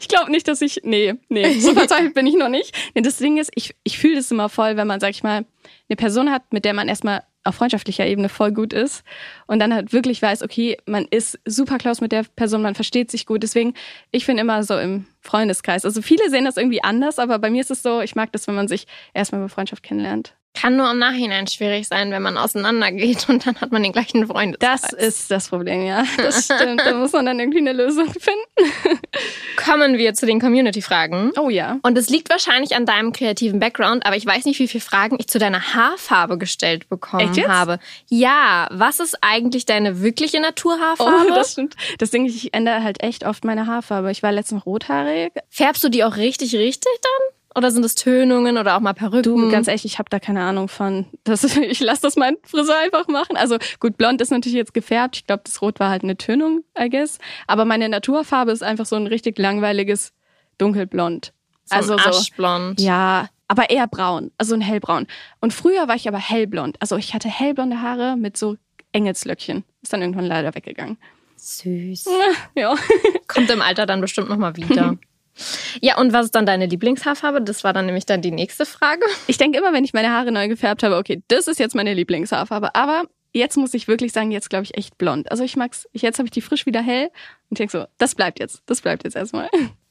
Ich 0.00 0.08
glaube 0.08 0.30
nicht, 0.30 0.48
dass 0.48 0.60
ich, 0.60 0.80
nee, 0.82 1.14
nee, 1.28 1.58
so 1.60 1.72
verzweifelt 1.72 2.14
bin 2.14 2.26
ich 2.26 2.34
noch 2.34 2.48
nicht. 2.48 2.74
Nee, 2.94 3.02
das 3.02 3.16
Ding 3.18 3.38
ist, 3.38 3.50
ich, 3.54 3.74
ich 3.84 3.98
fühle 3.98 4.16
das 4.16 4.30
immer 4.30 4.48
voll, 4.48 4.76
wenn 4.76 4.86
man, 4.86 5.00
sag 5.00 5.10
ich 5.10 5.22
mal, 5.22 5.44
eine 5.88 5.96
Person 5.96 6.30
hat, 6.30 6.52
mit 6.52 6.64
der 6.64 6.74
man 6.74 6.88
erstmal 6.88 7.22
auf 7.44 7.54
freundschaftlicher 7.54 8.06
Ebene 8.06 8.28
voll 8.28 8.52
gut 8.52 8.72
ist 8.72 9.04
und 9.46 9.58
dann 9.58 9.72
halt 9.74 9.92
wirklich 9.92 10.20
weiß, 10.20 10.42
okay, 10.42 10.76
man 10.86 11.06
ist 11.10 11.38
super 11.44 11.78
close 11.78 12.02
mit 12.02 12.12
der 12.12 12.24
Person, 12.36 12.62
man 12.62 12.74
versteht 12.74 13.10
sich 13.10 13.26
gut. 13.26 13.42
Deswegen, 13.42 13.74
ich 14.10 14.24
finde 14.24 14.42
immer 14.42 14.62
so 14.62 14.78
im 14.78 15.06
Freundeskreis. 15.20 15.84
Also 15.84 16.02
viele 16.02 16.30
sehen 16.30 16.44
das 16.44 16.56
irgendwie 16.56 16.82
anders, 16.82 17.18
aber 17.18 17.38
bei 17.38 17.50
mir 17.50 17.60
ist 17.60 17.70
es 17.70 17.82
so, 17.82 18.00
ich 18.00 18.14
mag 18.14 18.32
das, 18.32 18.46
wenn 18.46 18.54
man 18.54 18.68
sich 18.68 18.86
erstmal 19.14 19.40
über 19.40 19.48
Freundschaft 19.48 19.82
kennenlernt. 19.82 20.34
Kann 20.54 20.76
nur 20.76 20.90
im 20.90 20.98
Nachhinein 20.98 21.46
schwierig 21.46 21.86
sein, 21.86 22.10
wenn 22.10 22.22
man 22.22 22.36
auseinandergeht 22.36 23.28
und 23.28 23.46
dann 23.46 23.60
hat 23.60 23.70
man 23.70 23.82
den 23.82 23.92
gleichen 23.92 24.26
Freundeskreis. 24.26 24.82
Das 24.82 24.92
ist 24.92 25.30
das 25.30 25.48
Problem, 25.48 25.84
ja. 25.84 26.04
Das 26.16 26.46
stimmt. 26.46 26.80
da 26.84 26.94
muss 26.94 27.12
man 27.12 27.26
dann 27.26 27.38
irgendwie 27.38 27.58
eine 27.58 27.72
Lösung 27.72 28.08
finden. 28.08 28.72
Kommen 29.56 29.98
wir 29.98 30.14
zu 30.14 30.26
den 30.26 30.40
Community-Fragen. 30.40 31.32
Oh 31.38 31.48
ja. 31.48 31.78
Und 31.82 31.96
es 31.96 32.08
liegt 32.08 32.30
wahrscheinlich 32.30 32.74
an 32.74 32.86
deinem 32.86 33.12
kreativen 33.12 33.60
Background, 33.60 34.04
aber 34.06 34.16
ich 34.16 34.26
weiß 34.26 34.44
nicht, 34.46 34.58
wie 34.58 34.68
viele 34.68 34.82
Fragen 34.82 35.16
ich 35.18 35.28
zu 35.28 35.38
deiner 35.38 35.74
Haarfarbe 35.74 36.38
gestellt 36.38 36.88
bekommen 36.88 37.28
Echt 37.28 37.36
jetzt? 37.36 37.48
habe. 37.48 37.78
Ja, 38.08 38.68
was 38.70 39.00
ist 39.00 39.18
eigentlich 39.20 39.66
deine 39.66 40.00
wirkliche 40.02 40.40
Naturhaarfarbe? 40.40 41.28
Oh, 41.30 41.34
das 41.34 41.52
stimmt. 41.52 41.76
Das 41.98 42.10
Ding 42.10 42.26
ich 42.26 42.54
ändere 42.54 42.82
halt 42.82 43.02
echt 43.02 43.24
oft 43.24 43.44
meine 43.44 43.66
Haarfarbe. 43.66 44.10
Ich 44.10 44.22
war 44.22 44.32
letztens 44.32 44.66
rothaarig. 44.66 45.32
Färbst 45.50 45.82
du 45.84 45.88
die 45.88 46.04
auch 46.04 46.16
richtig, 46.16 46.54
richtig 46.54 46.92
dann? 47.02 47.37
Oder 47.54 47.70
sind 47.70 47.84
es 47.84 47.94
Tönungen 47.94 48.58
oder 48.58 48.76
auch 48.76 48.80
mal 48.80 48.92
Perücken? 48.92 49.22
Du, 49.22 49.50
ganz 49.50 49.68
ehrlich, 49.68 49.84
ich 49.84 49.98
habe 49.98 50.10
da 50.10 50.20
keine 50.20 50.42
Ahnung 50.42 50.68
von. 50.68 51.06
Das, 51.24 51.44
ich 51.56 51.80
lasse 51.80 52.02
das 52.02 52.16
mein 52.16 52.36
Friseur 52.44 52.76
einfach 52.78 53.08
machen. 53.08 53.36
Also 53.36 53.56
gut, 53.80 53.96
blond 53.96 54.20
ist 54.20 54.30
natürlich 54.30 54.56
jetzt 54.56 54.74
gefärbt. 54.74 55.16
Ich 55.16 55.26
glaube, 55.26 55.42
das 55.44 55.60
Rot 55.62 55.80
war 55.80 55.90
halt 55.90 56.02
eine 56.02 56.16
Tönung, 56.16 56.62
I 56.78 56.88
guess. 56.88 57.18
Aber 57.46 57.64
meine 57.64 57.88
Naturfarbe 57.88 58.52
ist 58.52 58.62
einfach 58.62 58.86
so 58.86 58.96
ein 58.96 59.06
richtig 59.06 59.38
langweiliges 59.38 60.12
dunkelblond. 60.58 61.32
so 61.64 61.74
also 61.74 61.92
ein 61.94 62.00
Aschblond. 62.00 62.80
Ja, 62.80 63.28
aber 63.48 63.70
eher 63.70 63.86
braun, 63.86 64.30
also 64.36 64.54
ein 64.54 64.60
hellbraun. 64.60 65.06
Und 65.40 65.54
früher 65.54 65.88
war 65.88 65.96
ich 65.96 66.06
aber 66.06 66.18
hellblond. 66.18 66.76
Also 66.80 66.96
ich 66.96 67.14
hatte 67.14 67.28
hellblonde 67.28 67.80
Haare 67.80 68.16
mit 68.16 68.36
so 68.36 68.56
Engelslöckchen. 68.92 69.64
Ist 69.82 69.92
dann 69.92 70.02
irgendwann 70.02 70.26
leider 70.26 70.54
weggegangen. 70.54 70.98
Süß. 71.36 72.06
Ja. 72.54 72.74
Kommt 73.26 73.50
im 73.50 73.62
Alter 73.62 73.86
dann 73.86 74.00
bestimmt 74.00 74.28
nochmal 74.28 74.56
wieder. 74.56 74.96
ja, 75.80 75.98
und 75.98 76.12
was 76.12 76.26
ist 76.26 76.34
dann 76.34 76.46
deine 76.46 76.66
Lieblingshaarfarbe? 76.66 77.42
Das 77.42 77.64
war 77.64 77.72
dann 77.72 77.86
nämlich 77.86 78.06
dann 78.06 78.22
die 78.22 78.30
nächste 78.30 78.66
Frage. 78.66 79.02
Ich 79.26 79.38
denke 79.38 79.58
immer, 79.58 79.72
wenn 79.72 79.84
ich 79.84 79.92
meine 79.92 80.10
Haare 80.10 80.32
neu 80.32 80.48
gefärbt 80.48 80.82
habe, 80.82 80.96
okay, 80.96 81.22
das 81.28 81.48
ist 81.48 81.58
jetzt 81.58 81.74
meine 81.74 81.94
Lieblingshaarfarbe. 81.94 82.74
Aber 82.74 83.04
jetzt 83.32 83.56
muss 83.56 83.74
ich 83.74 83.88
wirklich 83.88 84.12
sagen, 84.12 84.30
jetzt 84.30 84.50
glaube 84.50 84.64
ich 84.64 84.76
echt 84.76 84.98
blond. 84.98 85.30
Also 85.30 85.44
ich 85.44 85.56
mag's, 85.56 85.88
ich, 85.92 86.02
jetzt 86.02 86.18
habe 86.18 86.26
ich 86.26 86.32
die 86.32 86.40
frisch 86.40 86.66
wieder 86.66 86.82
hell 86.82 87.10
und 87.50 87.58
denke 87.58 87.72
so, 87.72 87.86
das 87.98 88.14
bleibt 88.14 88.40
jetzt, 88.40 88.62
das 88.66 88.80
bleibt 88.80 89.04
jetzt 89.04 89.16
erstmal. 89.16 89.48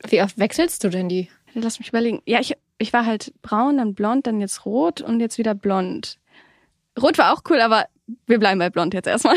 Wie 0.07 0.21
oft 0.21 0.37
wechselst 0.37 0.83
du 0.83 0.89
denn 0.89 1.09
die? 1.09 1.29
Lass 1.53 1.79
mich 1.79 1.89
überlegen. 1.89 2.21
Ja, 2.25 2.39
ich, 2.39 2.55
ich 2.77 2.93
war 2.93 3.05
halt 3.05 3.33
braun, 3.41 3.77
dann 3.77 3.95
blond, 3.95 4.27
dann 4.27 4.41
jetzt 4.41 4.65
rot 4.65 5.01
und 5.01 5.19
jetzt 5.19 5.37
wieder 5.37 5.55
blond. 5.55 6.17
Rot 7.01 7.17
war 7.17 7.33
auch 7.33 7.41
cool, 7.49 7.61
aber 7.61 7.85
wir 8.25 8.39
bleiben 8.39 8.59
bei 8.59 8.69
blond 8.69 8.93
jetzt 8.93 9.07
erstmal. 9.07 9.35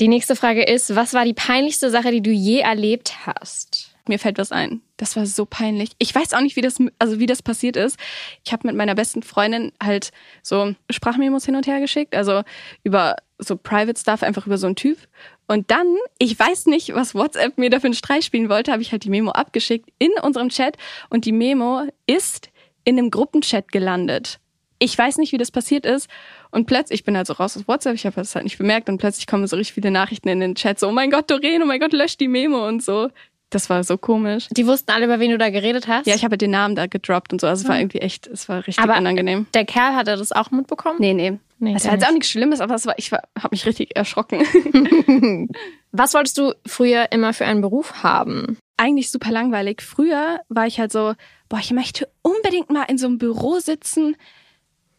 Die 0.00 0.08
nächste 0.08 0.36
Frage 0.36 0.62
ist, 0.62 0.94
was 0.94 1.12
war 1.12 1.24
die 1.24 1.34
peinlichste 1.34 1.90
Sache, 1.90 2.12
die 2.12 2.22
du 2.22 2.30
je 2.30 2.60
erlebt 2.60 3.26
hast? 3.26 3.96
Mir 4.08 4.18
fällt 4.18 4.38
was 4.38 4.52
ein. 4.52 4.80
Das 4.96 5.16
war 5.16 5.26
so 5.26 5.46
peinlich. 5.46 5.90
Ich 5.98 6.14
weiß 6.14 6.34
auch 6.34 6.40
nicht, 6.40 6.56
wie 6.56 6.60
das, 6.60 6.78
also 6.98 7.18
wie 7.18 7.26
das 7.26 7.42
passiert 7.42 7.76
ist. 7.76 7.98
Ich 8.44 8.52
habe 8.52 8.66
mit 8.66 8.76
meiner 8.76 8.94
besten 8.94 9.22
Freundin 9.22 9.72
halt 9.82 10.10
so 10.42 10.74
Sprachmemos 10.90 11.44
hin 11.44 11.56
und 11.56 11.66
her 11.66 11.80
geschickt, 11.80 12.16
also 12.16 12.42
über 12.82 13.16
so 13.38 13.56
Private 13.56 13.98
Stuff, 13.98 14.22
einfach 14.22 14.46
über 14.46 14.58
so 14.58 14.66
einen 14.66 14.76
Typ. 14.76 14.98
Und 15.46 15.70
dann, 15.70 15.86
ich 16.18 16.38
weiß 16.38 16.66
nicht, 16.66 16.94
was 16.94 17.14
WhatsApp 17.14 17.56
mir 17.56 17.70
da 17.70 17.80
für 17.80 17.86
einen 17.86 17.94
Streich 17.94 18.24
spielen 18.24 18.48
wollte, 18.48 18.72
habe 18.72 18.82
ich 18.82 18.92
halt 18.92 19.04
die 19.04 19.10
Memo 19.10 19.30
abgeschickt 19.30 19.88
in 19.98 20.10
unserem 20.22 20.50
Chat 20.50 20.76
und 21.08 21.24
die 21.24 21.32
Memo 21.32 21.84
ist 22.06 22.50
in 22.84 22.98
einem 22.98 23.10
Gruppenchat 23.10 23.72
gelandet. 23.72 24.40
Ich 24.78 24.96
weiß 24.96 25.18
nicht, 25.18 25.32
wie 25.32 25.38
das 25.38 25.50
passiert 25.50 25.84
ist. 25.84 26.08
Und 26.50 26.66
plötzlich, 26.66 27.00
ich 27.00 27.04
bin 27.04 27.16
halt 27.16 27.26
so 27.26 27.32
raus 27.34 27.56
aus 27.56 27.66
WhatsApp, 27.66 27.94
ich 27.94 28.06
habe 28.06 28.16
das 28.16 28.34
halt 28.34 28.44
nicht 28.44 28.58
bemerkt 28.58 28.88
und 28.88 28.98
plötzlich 28.98 29.26
kommen 29.26 29.46
so 29.46 29.56
richtig 29.56 29.74
viele 29.74 29.90
Nachrichten 29.90 30.28
in 30.28 30.40
den 30.40 30.54
Chat, 30.54 30.78
so, 30.78 30.88
oh 30.88 30.92
mein 30.92 31.10
Gott, 31.10 31.30
Doreen, 31.30 31.62
oh 31.62 31.66
mein 31.66 31.80
Gott, 31.80 31.92
lösch 31.92 32.16
die 32.16 32.28
Memo 32.28 32.66
und 32.66 32.82
so. 32.82 33.10
Das 33.50 33.70
war 33.70 33.82
so 33.82 33.96
komisch. 33.96 34.48
Die 34.50 34.66
wussten 34.66 34.90
alle, 34.90 35.06
über 35.06 35.20
wen 35.20 35.30
du 35.30 35.38
da 35.38 35.48
geredet 35.48 35.88
hast? 35.88 36.06
Ja, 36.06 36.14
ich 36.14 36.24
habe 36.24 36.36
den 36.36 36.50
Namen 36.50 36.74
da 36.74 36.86
gedroppt 36.86 37.32
und 37.32 37.40
so. 37.40 37.46
Also 37.46 37.62
es 37.62 37.68
war 37.68 37.78
irgendwie 37.78 37.98
echt, 37.98 38.26
es 38.26 38.48
war 38.48 38.58
richtig 38.66 38.78
Aber 38.78 38.98
unangenehm. 38.98 39.46
Der 39.54 39.64
Kerl 39.64 39.94
hatte 39.94 40.16
das 40.16 40.32
auch 40.32 40.50
mitbekommen? 40.50 40.96
Nee, 40.98 41.14
nee. 41.14 41.38
Nee, 41.60 41.74
Es 41.74 41.86
war 41.86 41.94
jetzt 41.94 42.06
auch 42.06 42.12
nichts 42.12 42.28
Schlimmes, 42.28 42.60
aber 42.60 42.74
es 42.76 42.86
war, 42.86 42.94
ich 42.98 43.10
war, 43.10 43.22
habe 43.36 43.48
mich 43.50 43.66
richtig 43.66 43.96
erschrocken. 43.96 44.42
Was 45.92 46.14
wolltest 46.14 46.38
du 46.38 46.52
früher 46.66 47.10
immer 47.10 47.32
für 47.32 47.46
einen 47.46 47.62
Beruf 47.62 48.02
haben? 48.04 48.58
Eigentlich 48.76 49.10
super 49.10 49.32
langweilig. 49.32 49.82
Früher 49.82 50.40
war 50.48 50.66
ich 50.66 50.78
halt 50.78 50.92
so, 50.92 51.14
boah, 51.48 51.58
ich 51.58 51.72
möchte 51.72 52.08
unbedingt 52.22 52.70
mal 52.70 52.84
in 52.84 52.98
so 52.98 53.06
einem 53.06 53.18
Büro 53.18 53.58
sitzen, 53.58 54.14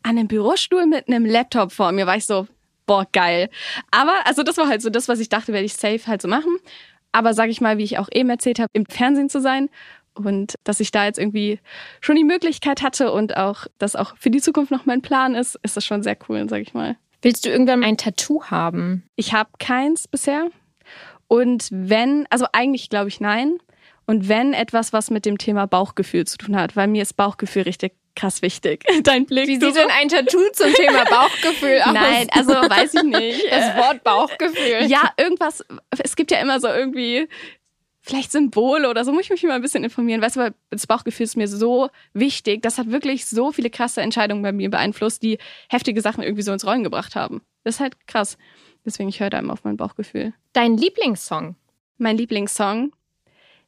an 0.04 0.18
einem 0.18 0.28
Bürostuhl 0.28 0.86
mit 0.86 1.08
einem 1.08 1.26
Laptop 1.26 1.72
vor 1.72 1.92
mir. 1.94 2.08
War 2.08 2.18
ich 2.18 2.26
so, 2.26 2.48
boah, 2.86 3.06
geil. 3.14 3.50
Aber, 3.92 4.26
also 4.26 4.44
das 4.44 4.58
war 4.58 4.68
halt 4.68 4.82
so 4.82 4.90
das, 4.90 5.08
was 5.08 5.20
ich 5.20 5.30
dachte, 5.30 5.54
werde 5.54 5.66
ich 5.66 5.76
safe 5.76 6.08
halt 6.08 6.22
so 6.22 6.28
machen. 6.28 6.58
Aber 7.12 7.34
sag 7.34 7.50
ich 7.50 7.62
mal, 7.62 7.78
wie 7.78 7.84
ich 7.84 7.98
auch 7.98 8.10
eben 8.12 8.30
erzählt 8.30 8.60
habe, 8.60 8.70
im 8.74 8.86
Fernsehen 8.86 9.30
zu 9.30 9.42
sein 9.42 9.70
und 10.14 10.56
dass 10.64 10.80
ich 10.80 10.92
da 10.92 11.06
jetzt 11.06 11.20
irgendwie 11.20 11.60
schon 12.02 12.16
die 12.16 12.24
Möglichkeit 12.24 12.82
hatte 12.82 13.12
und 13.12 13.38
auch, 13.38 13.68
dass 13.78 13.96
auch 13.96 14.16
für 14.18 14.30
die 14.30 14.42
Zukunft 14.42 14.72
noch 14.72 14.86
mein 14.86 15.02
Plan 15.02 15.36
ist, 15.36 15.58
ist 15.64 15.78
das 15.78 15.86
schon 15.86 16.04
sehr 16.04 16.18
cool, 16.28 16.48
sag 16.50 16.62
ich 16.62 16.74
mal. 16.74 16.98
Willst 17.22 17.46
du 17.46 17.50
irgendwann 17.50 17.84
ein 17.84 17.98
Tattoo 17.98 18.44
haben? 18.46 19.04
Ich 19.16 19.34
habe 19.34 19.50
keins 19.60 20.08
bisher. 20.08 20.50
Und 21.28 21.68
wenn, 21.72 22.26
also 22.30 22.46
eigentlich 22.54 22.90
glaube 22.90 23.10
ich 23.10 23.20
nein. 23.20 23.58
Und 24.06 24.28
wenn 24.28 24.54
etwas, 24.54 24.94
was 24.94 25.12
mit 25.12 25.26
dem 25.26 25.38
Thema 25.38 25.68
Bauchgefühl 25.68 26.26
zu 26.26 26.38
tun 26.38 26.56
hat, 26.56 26.76
weil 26.76 26.88
mir 26.88 27.04
ist 27.04 27.16
Bauchgefühl 27.16 27.64
richtig 27.64 27.94
krass 28.20 28.42
wichtig. 28.42 28.84
Dein 29.04 29.26
Blick. 29.26 29.48
Wie 29.48 29.60
sieht 29.60 29.76
denn 29.76 29.90
ein 29.90 30.10
Tattoo 30.10 30.52
zum 30.54 30.74
Thema 30.74 31.06
Bauchgefühl 31.06 31.82
aus? 31.82 31.94
Nein, 31.94 32.28
also 32.32 32.54
weiß 32.54 32.94
ich 32.96 33.04
nicht. 33.04 33.52
Das 33.52 33.76
Wort 33.78 34.04
Bauchgefühl. 34.04 34.88
ja, 34.88 35.12
irgendwas, 35.18 35.64
es 36.04 36.16
gibt 36.16 36.32
ja 36.32 36.40
immer 36.40 36.60
so 36.60 36.68
irgendwie 36.68 37.28
vielleicht 38.02 38.32
Symbole 38.32 38.90
oder 38.90 39.06
so, 39.06 39.12
muss 39.12 39.24
ich 39.24 39.30
mich 39.30 39.44
mal 39.44 39.54
ein 39.54 39.62
bisschen 39.62 39.84
informieren. 39.84 40.22
Weißt 40.22 40.36
du, 40.36 40.42
weil 40.42 40.54
das 40.70 40.88
Bauchgefühl 40.88 41.26
ist 41.26 41.38
mir 41.38 41.48
so 41.48 41.90
wichtig. 42.14 42.62
Das 42.62 42.78
hat 42.78 42.92
wirklich 42.92 43.26
so 43.26 43.52
viele 43.52 43.70
krasse 43.70 44.02
Entscheidungen 44.02 44.42
bei 44.42 44.52
mir 44.52 44.70
beeinflusst, 44.70 45.22
die 45.22 45.38
heftige 45.70 46.02
Sachen 46.02 46.24
irgendwie 46.24 46.44
so 46.44 46.52
ins 46.52 46.66
Rollen 46.66 46.84
gebracht 46.84 47.16
haben. 47.16 47.42
Das 47.64 47.76
ist 47.76 47.80
halt 47.80 48.08
krass. 48.08 48.38
Deswegen, 48.86 49.10
ich 49.10 49.20
höre 49.20 49.30
da 49.30 49.40
immer 49.40 49.54
auf 49.54 49.64
mein 49.64 49.78
Bauchgefühl. 49.78 50.34
Dein 50.54 50.78
Lieblingssong? 50.78 51.56
Mein 51.98 52.18
Lieblingssong. 52.18 52.94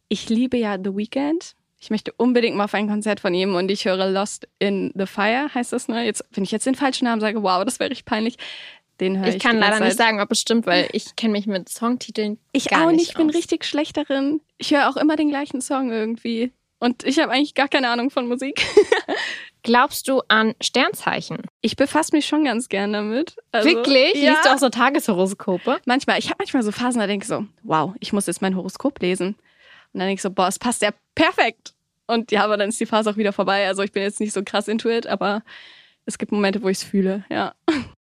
Ich 0.07 0.29
liebe 0.29 0.57
ja 0.57 0.77
The 0.77 0.95
Weeknd. 0.95 1.55
Ich 1.83 1.89
möchte 1.89 2.13
unbedingt 2.15 2.55
mal 2.55 2.65
auf 2.65 2.73
ein 2.75 2.87
Konzert 2.87 3.19
von 3.19 3.33
ihm 3.33 3.55
und 3.55 3.71
ich 3.71 3.85
höre 3.85 4.07
Lost 4.07 4.47
in 4.59 4.91
the 4.95 5.07
Fire, 5.07 5.49
heißt 5.53 5.73
das, 5.73 5.87
ne? 5.87 6.05
Jetzt, 6.05 6.23
wenn 6.31 6.43
ich 6.43 6.51
jetzt 6.51 6.67
den 6.67 6.75
falschen 6.75 7.05
Namen 7.05 7.19
sage, 7.19 7.41
wow, 7.41 7.65
das 7.65 7.79
wäre 7.79 7.89
richtig 7.89 8.05
peinlich. 8.05 8.37
Den 8.99 9.17
höre 9.17 9.29
ich. 9.29 9.37
Ich 9.37 9.41
kann 9.43 9.57
leider 9.57 9.79
nicht 9.79 9.97
Zeit. 9.97 9.97
sagen, 9.97 10.21
ob 10.21 10.31
es 10.31 10.39
stimmt, 10.39 10.67
weil 10.67 10.87
ich 10.93 11.15
kenne 11.15 11.31
mich 11.31 11.47
mit 11.47 11.69
Songtiteln 11.69 12.37
Ich 12.51 12.69
gar 12.69 12.83
auch 12.83 12.91
nicht 12.91 12.97
nicht, 12.99 13.09
ich 13.09 13.17
bin 13.17 13.29
aus. 13.29 13.35
richtig 13.35 13.65
schlecht 13.65 13.97
darin. 13.97 14.41
Ich 14.59 14.71
höre 14.71 14.89
auch 14.89 14.95
immer 14.95 15.15
den 15.15 15.29
gleichen 15.29 15.59
Song 15.59 15.91
irgendwie. 15.91 16.51
Und 16.77 17.03
ich 17.03 17.17
habe 17.19 17.31
eigentlich 17.31 17.55
gar 17.55 17.67
keine 17.67 17.89
Ahnung 17.89 18.11
von 18.11 18.27
Musik. 18.27 18.63
Glaubst 19.63 20.07
du 20.07 20.21
an 20.27 20.53
Sternzeichen? 20.61 21.39
Ich 21.61 21.75
befasse 21.75 22.15
mich 22.15 22.27
schon 22.27 22.45
ganz 22.45 22.69
gern 22.69 22.93
damit. 22.93 23.35
Also, 23.51 23.69
Wirklich? 23.69 24.15
Ja. 24.15 24.31
Liest 24.31 24.45
du 24.45 24.49
auch 24.53 24.57
so 24.59 24.69
Tageshoroskope? 24.69 25.79
Manchmal, 25.85 26.19
ich 26.19 26.25
habe 26.25 26.37
manchmal 26.39 26.61
so 26.63 26.71
Phasen, 26.71 26.99
da 26.99 27.07
denke 27.07 27.23
ich 27.23 27.27
so, 27.27 27.45
wow, 27.63 27.93
ich 27.99 28.13
muss 28.13 28.27
jetzt 28.27 28.41
mein 28.41 28.55
Horoskop 28.55 28.99
lesen. 29.01 29.35
Und 29.93 29.99
dann 29.99 30.07
denke 30.07 30.19
ich 30.19 30.21
so, 30.21 30.31
boah, 30.31 30.47
es 30.47 30.59
passt 30.59 30.81
ja 30.81 30.91
perfekt. 31.15 31.73
Und 32.07 32.31
ja, 32.31 32.43
aber 32.43 32.57
dann 32.57 32.69
ist 32.69 32.79
die 32.79 32.85
Phase 32.85 33.09
auch 33.09 33.17
wieder 33.17 33.33
vorbei. 33.33 33.67
Also 33.67 33.83
ich 33.83 33.91
bin 33.91 34.03
jetzt 34.03 34.19
nicht 34.19 34.33
so 34.33 34.41
krass 34.43 34.67
into 34.67 34.89
it, 34.89 35.07
aber 35.07 35.43
es 36.05 36.17
gibt 36.17 36.31
Momente, 36.31 36.61
wo 36.61 36.69
ich 36.69 36.77
es 36.77 36.83
fühle, 36.83 37.23
ja. 37.29 37.53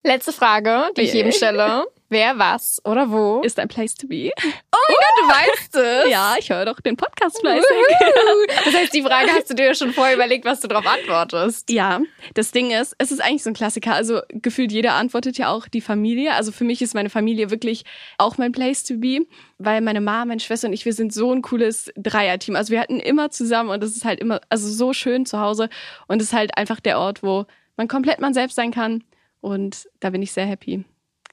Letzte 0.04 0.34
Frage, 0.34 0.90
die 0.98 1.02
ich 1.02 1.10
Okay. 1.10 1.18
jedem 1.18 1.32
stelle. 1.32 1.86
Wer, 2.10 2.38
was 2.38 2.80
oder 2.86 3.10
wo? 3.10 3.42
Ist 3.42 3.60
ein 3.60 3.68
Place 3.68 3.96
to 3.96 4.08
be. 4.08 4.32
du 4.38 5.28
weißt 5.28 5.76
es. 5.76 6.12
Ja, 6.12 6.36
ich 6.38 6.50
höre 6.50 6.66
doch 6.66 6.80
den 6.80 6.98
Podcast 6.98 7.40
fleißig. 7.40 7.66
Das 8.66 8.74
heißt, 8.74 8.94
die 8.94 9.02
Frage 9.02 9.30
hast 9.32 9.50
du 9.50 9.54
dir 9.54 9.74
schon 9.76 9.92
vorher 9.94 10.16
überlegt, 10.16 10.46
was 10.46 10.60
du 10.60 10.68
darauf 10.68 10.86
antwortest. 10.86 11.70
Ja, 11.70 12.02
das 12.34 12.52
Ding 12.52 12.72
ist, 12.72 12.96
es 12.98 13.12
ist 13.12 13.22
eigentlich 13.22 13.44
so 13.44 13.50
ein 13.50 13.54
Klassiker. 13.54 13.94
Also 13.94 14.22
gefühlt 14.30 14.72
jeder 14.72 14.94
antwortet 14.94 15.38
ja 15.38 15.50
auch 15.50 15.68
die 15.68 15.82
Familie. 15.82 16.34
Also 16.34 16.52
für 16.52 16.64
mich 16.64 16.82
ist 16.82 16.94
meine 16.94 17.10
Familie 17.10 17.50
wirklich 17.52 17.86
auch 18.18 18.38
mein 18.38 18.52
Place 18.52 18.84
to 18.84 18.96
be, 18.98 19.26
weil 19.58 19.82
meine 19.82 20.02
Mama, 20.02 20.26
meine 20.26 20.40
Schwester 20.40 20.68
und 20.68 20.74
ich, 20.74 20.86
wir 20.86 20.94
sind 20.94 21.14
so 21.14 21.32
ein 21.32 21.42
cooles 21.42 21.92
Dreierteam. 21.96 22.56
Also 22.56 22.72
wir 22.72 22.80
hatten 22.80 23.00
immer 23.00 23.32
zusammen 23.32 23.70
und 23.70 23.84
es 23.84 23.96
ist 23.96 24.06
halt 24.06 24.20
immer, 24.20 24.42
also 24.50 24.68
so 24.70 24.94
schön 24.94 25.26
zu 25.26 25.40
Hause 25.40 25.70
und 26.08 26.22
es 26.22 26.30
ist 26.30 26.34
halt 26.34 26.58
einfach 26.58 26.80
der 26.80 27.00
Ort, 27.00 27.24
wo 27.24 27.46
man 27.78 27.88
komplett 27.88 28.20
man 28.20 28.34
selbst 28.34 28.56
sein 28.56 28.72
kann 28.72 29.04
und 29.42 29.88
da 30.00 30.10
bin 30.10 30.22
ich 30.22 30.32
sehr 30.32 30.46
happy. 30.46 30.86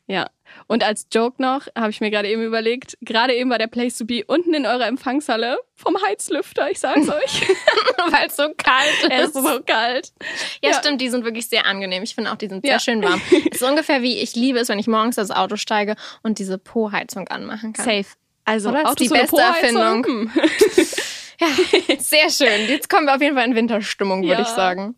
Ja. 0.09 0.29
Und 0.67 0.85
als 0.85 1.07
Joke 1.13 1.41
noch, 1.41 1.67
habe 1.79 1.91
ich 1.91 2.01
mir 2.01 2.11
gerade 2.11 2.29
eben 2.29 2.43
überlegt, 2.43 2.99
gerade 3.01 3.35
eben 3.35 3.49
war 3.51 3.59
der 3.59 3.69
Place 3.69 3.97
to 3.97 4.05
be 4.05 4.23
unten 4.27 4.53
in 4.53 4.67
eurer 4.67 4.87
Empfangshalle 4.87 5.59
vom 5.75 5.97
Heizlüfter, 6.07 6.71
ich 6.71 6.81
sag's 6.81 7.09
euch. 7.09 7.43
Weil 8.11 8.27
es 8.27 8.37
so 8.37 8.43
kalt 8.57 8.91
es 9.03 9.05
ist. 9.29 9.37
ist 9.37 9.45
so 9.47 9.61
kalt. 9.65 10.13
Ja, 10.63 10.71
Ja. 10.71 10.79
stimmt, 10.79 11.01
die 11.01 11.09
sind 11.09 11.25
wirklich 11.25 11.49
sehr 11.49 11.67
angenehm. 11.67 12.03
Ich 12.03 12.15
finde 12.15 12.33
auch, 12.33 12.37
die 12.37 12.49
sind 12.49 12.63
sehr 12.65 12.75
Ja. 12.75 12.81
schön 12.81 13.03
warm. 13.03 13.21
Es 13.51 13.57
ist 13.61 13.63
ungefähr 13.63 14.03
wie 14.03 14.19
ich 14.19 14.35
liebe 14.35 14.59
es, 14.59 14.69
wenn 14.69 14.79
ich 14.79 14.89
morgens 14.89 15.17
das 15.17 15.31
Auto 15.31 15.57
steige 15.57 15.95
und 16.23 16.39
diese 16.39 16.59
Po-Heizung 16.59 17.29
anmachen 17.29 17.73
kann. 17.73 17.85
Safe. 17.85 18.07
Also 18.45 18.71
Oder? 18.71 18.81
Ist 18.81 18.87
Autos 18.87 19.07
die 19.07 19.09
beste? 19.15 19.41
Erfindung. 19.41 20.31
Ja, 21.41 21.49
sehr 21.99 22.29
schön. 22.31 22.69
Jetzt 22.69 22.89
kommen 22.91 23.07
wir 23.07 23.15
auf 23.15 23.21
jeden 23.23 23.37
Fall 23.37 23.47
in 23.47 23.55
Winterstimmung, 23.55 24.23
würde 24.23 24.35
Ja. 24.35 24.43
ich 24.43 24.49
sagen. 24.49 24.97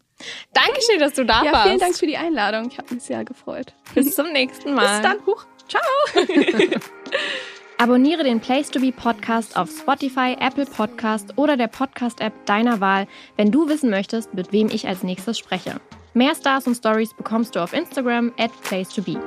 Dankeschön, 0.52 0.98
dass 1.00 1.12
du 1.14 1.24
da 1.24 1.42
Ja, 1.44 1.52
warst. 1.52 1.66
vielen 1.68 1.78
Dank 1.80 1.96
für 1.96 2.06
die 2.06 2.16
Einladung. 2.16 2.68
Ich 2.70 2.78
habe 2.78 2.94
mich 2.94 3.02
sehr 3.02 3.24
gefreut. 3.24 3.74
Bis 3.94 4.14
zum 4.14 4.32
nächsten 4.32 4.74
Mal. 4.74 5.00
Bis 5.00 5.02
dann. 5.02 5.26
Huch. 5.26 5.44
Ciao. 5.68 5.82
Abonniere 7.78 8.22
den 8.22 8.40
Place 8.40 8.70
to 8.70 8.78
Be 8.80 8.92
Podcast 8.92 9.56
auf 9.56 9.68
Spotify, 9.70 10.36
Apple 10.38 10.64
Podcast 10.66 11.36
oder 11.36 11.56
der 11.56 11.66
Podcast-App 11.68 12.46
deiner 12.46 12.80
Wahl, 12.80 13.08
wenn 13.36 13.50
du 13.50 13.68
wissen 13.68 13.90
möchtest, 13.90 14.32
mit 14.34 14.52
wem 14.52 14.68
ich 14.68 14.86
als 14.86 15.02
nächstes 15.02 15.38
spreche. 15.38 15.80
Mehr 16.14 16.34
Stars 16.36 16.66
und 16.68 16.76
Stories 16.76 17.12
bekommst 17.14 17.56
du 17.56 17.60
auf 17.60 17.72
Instagram 17.72 18.32
at 18.38 18.52
Place 18.62 18.88
to 18.90 19.02
Be. 19.02 19.18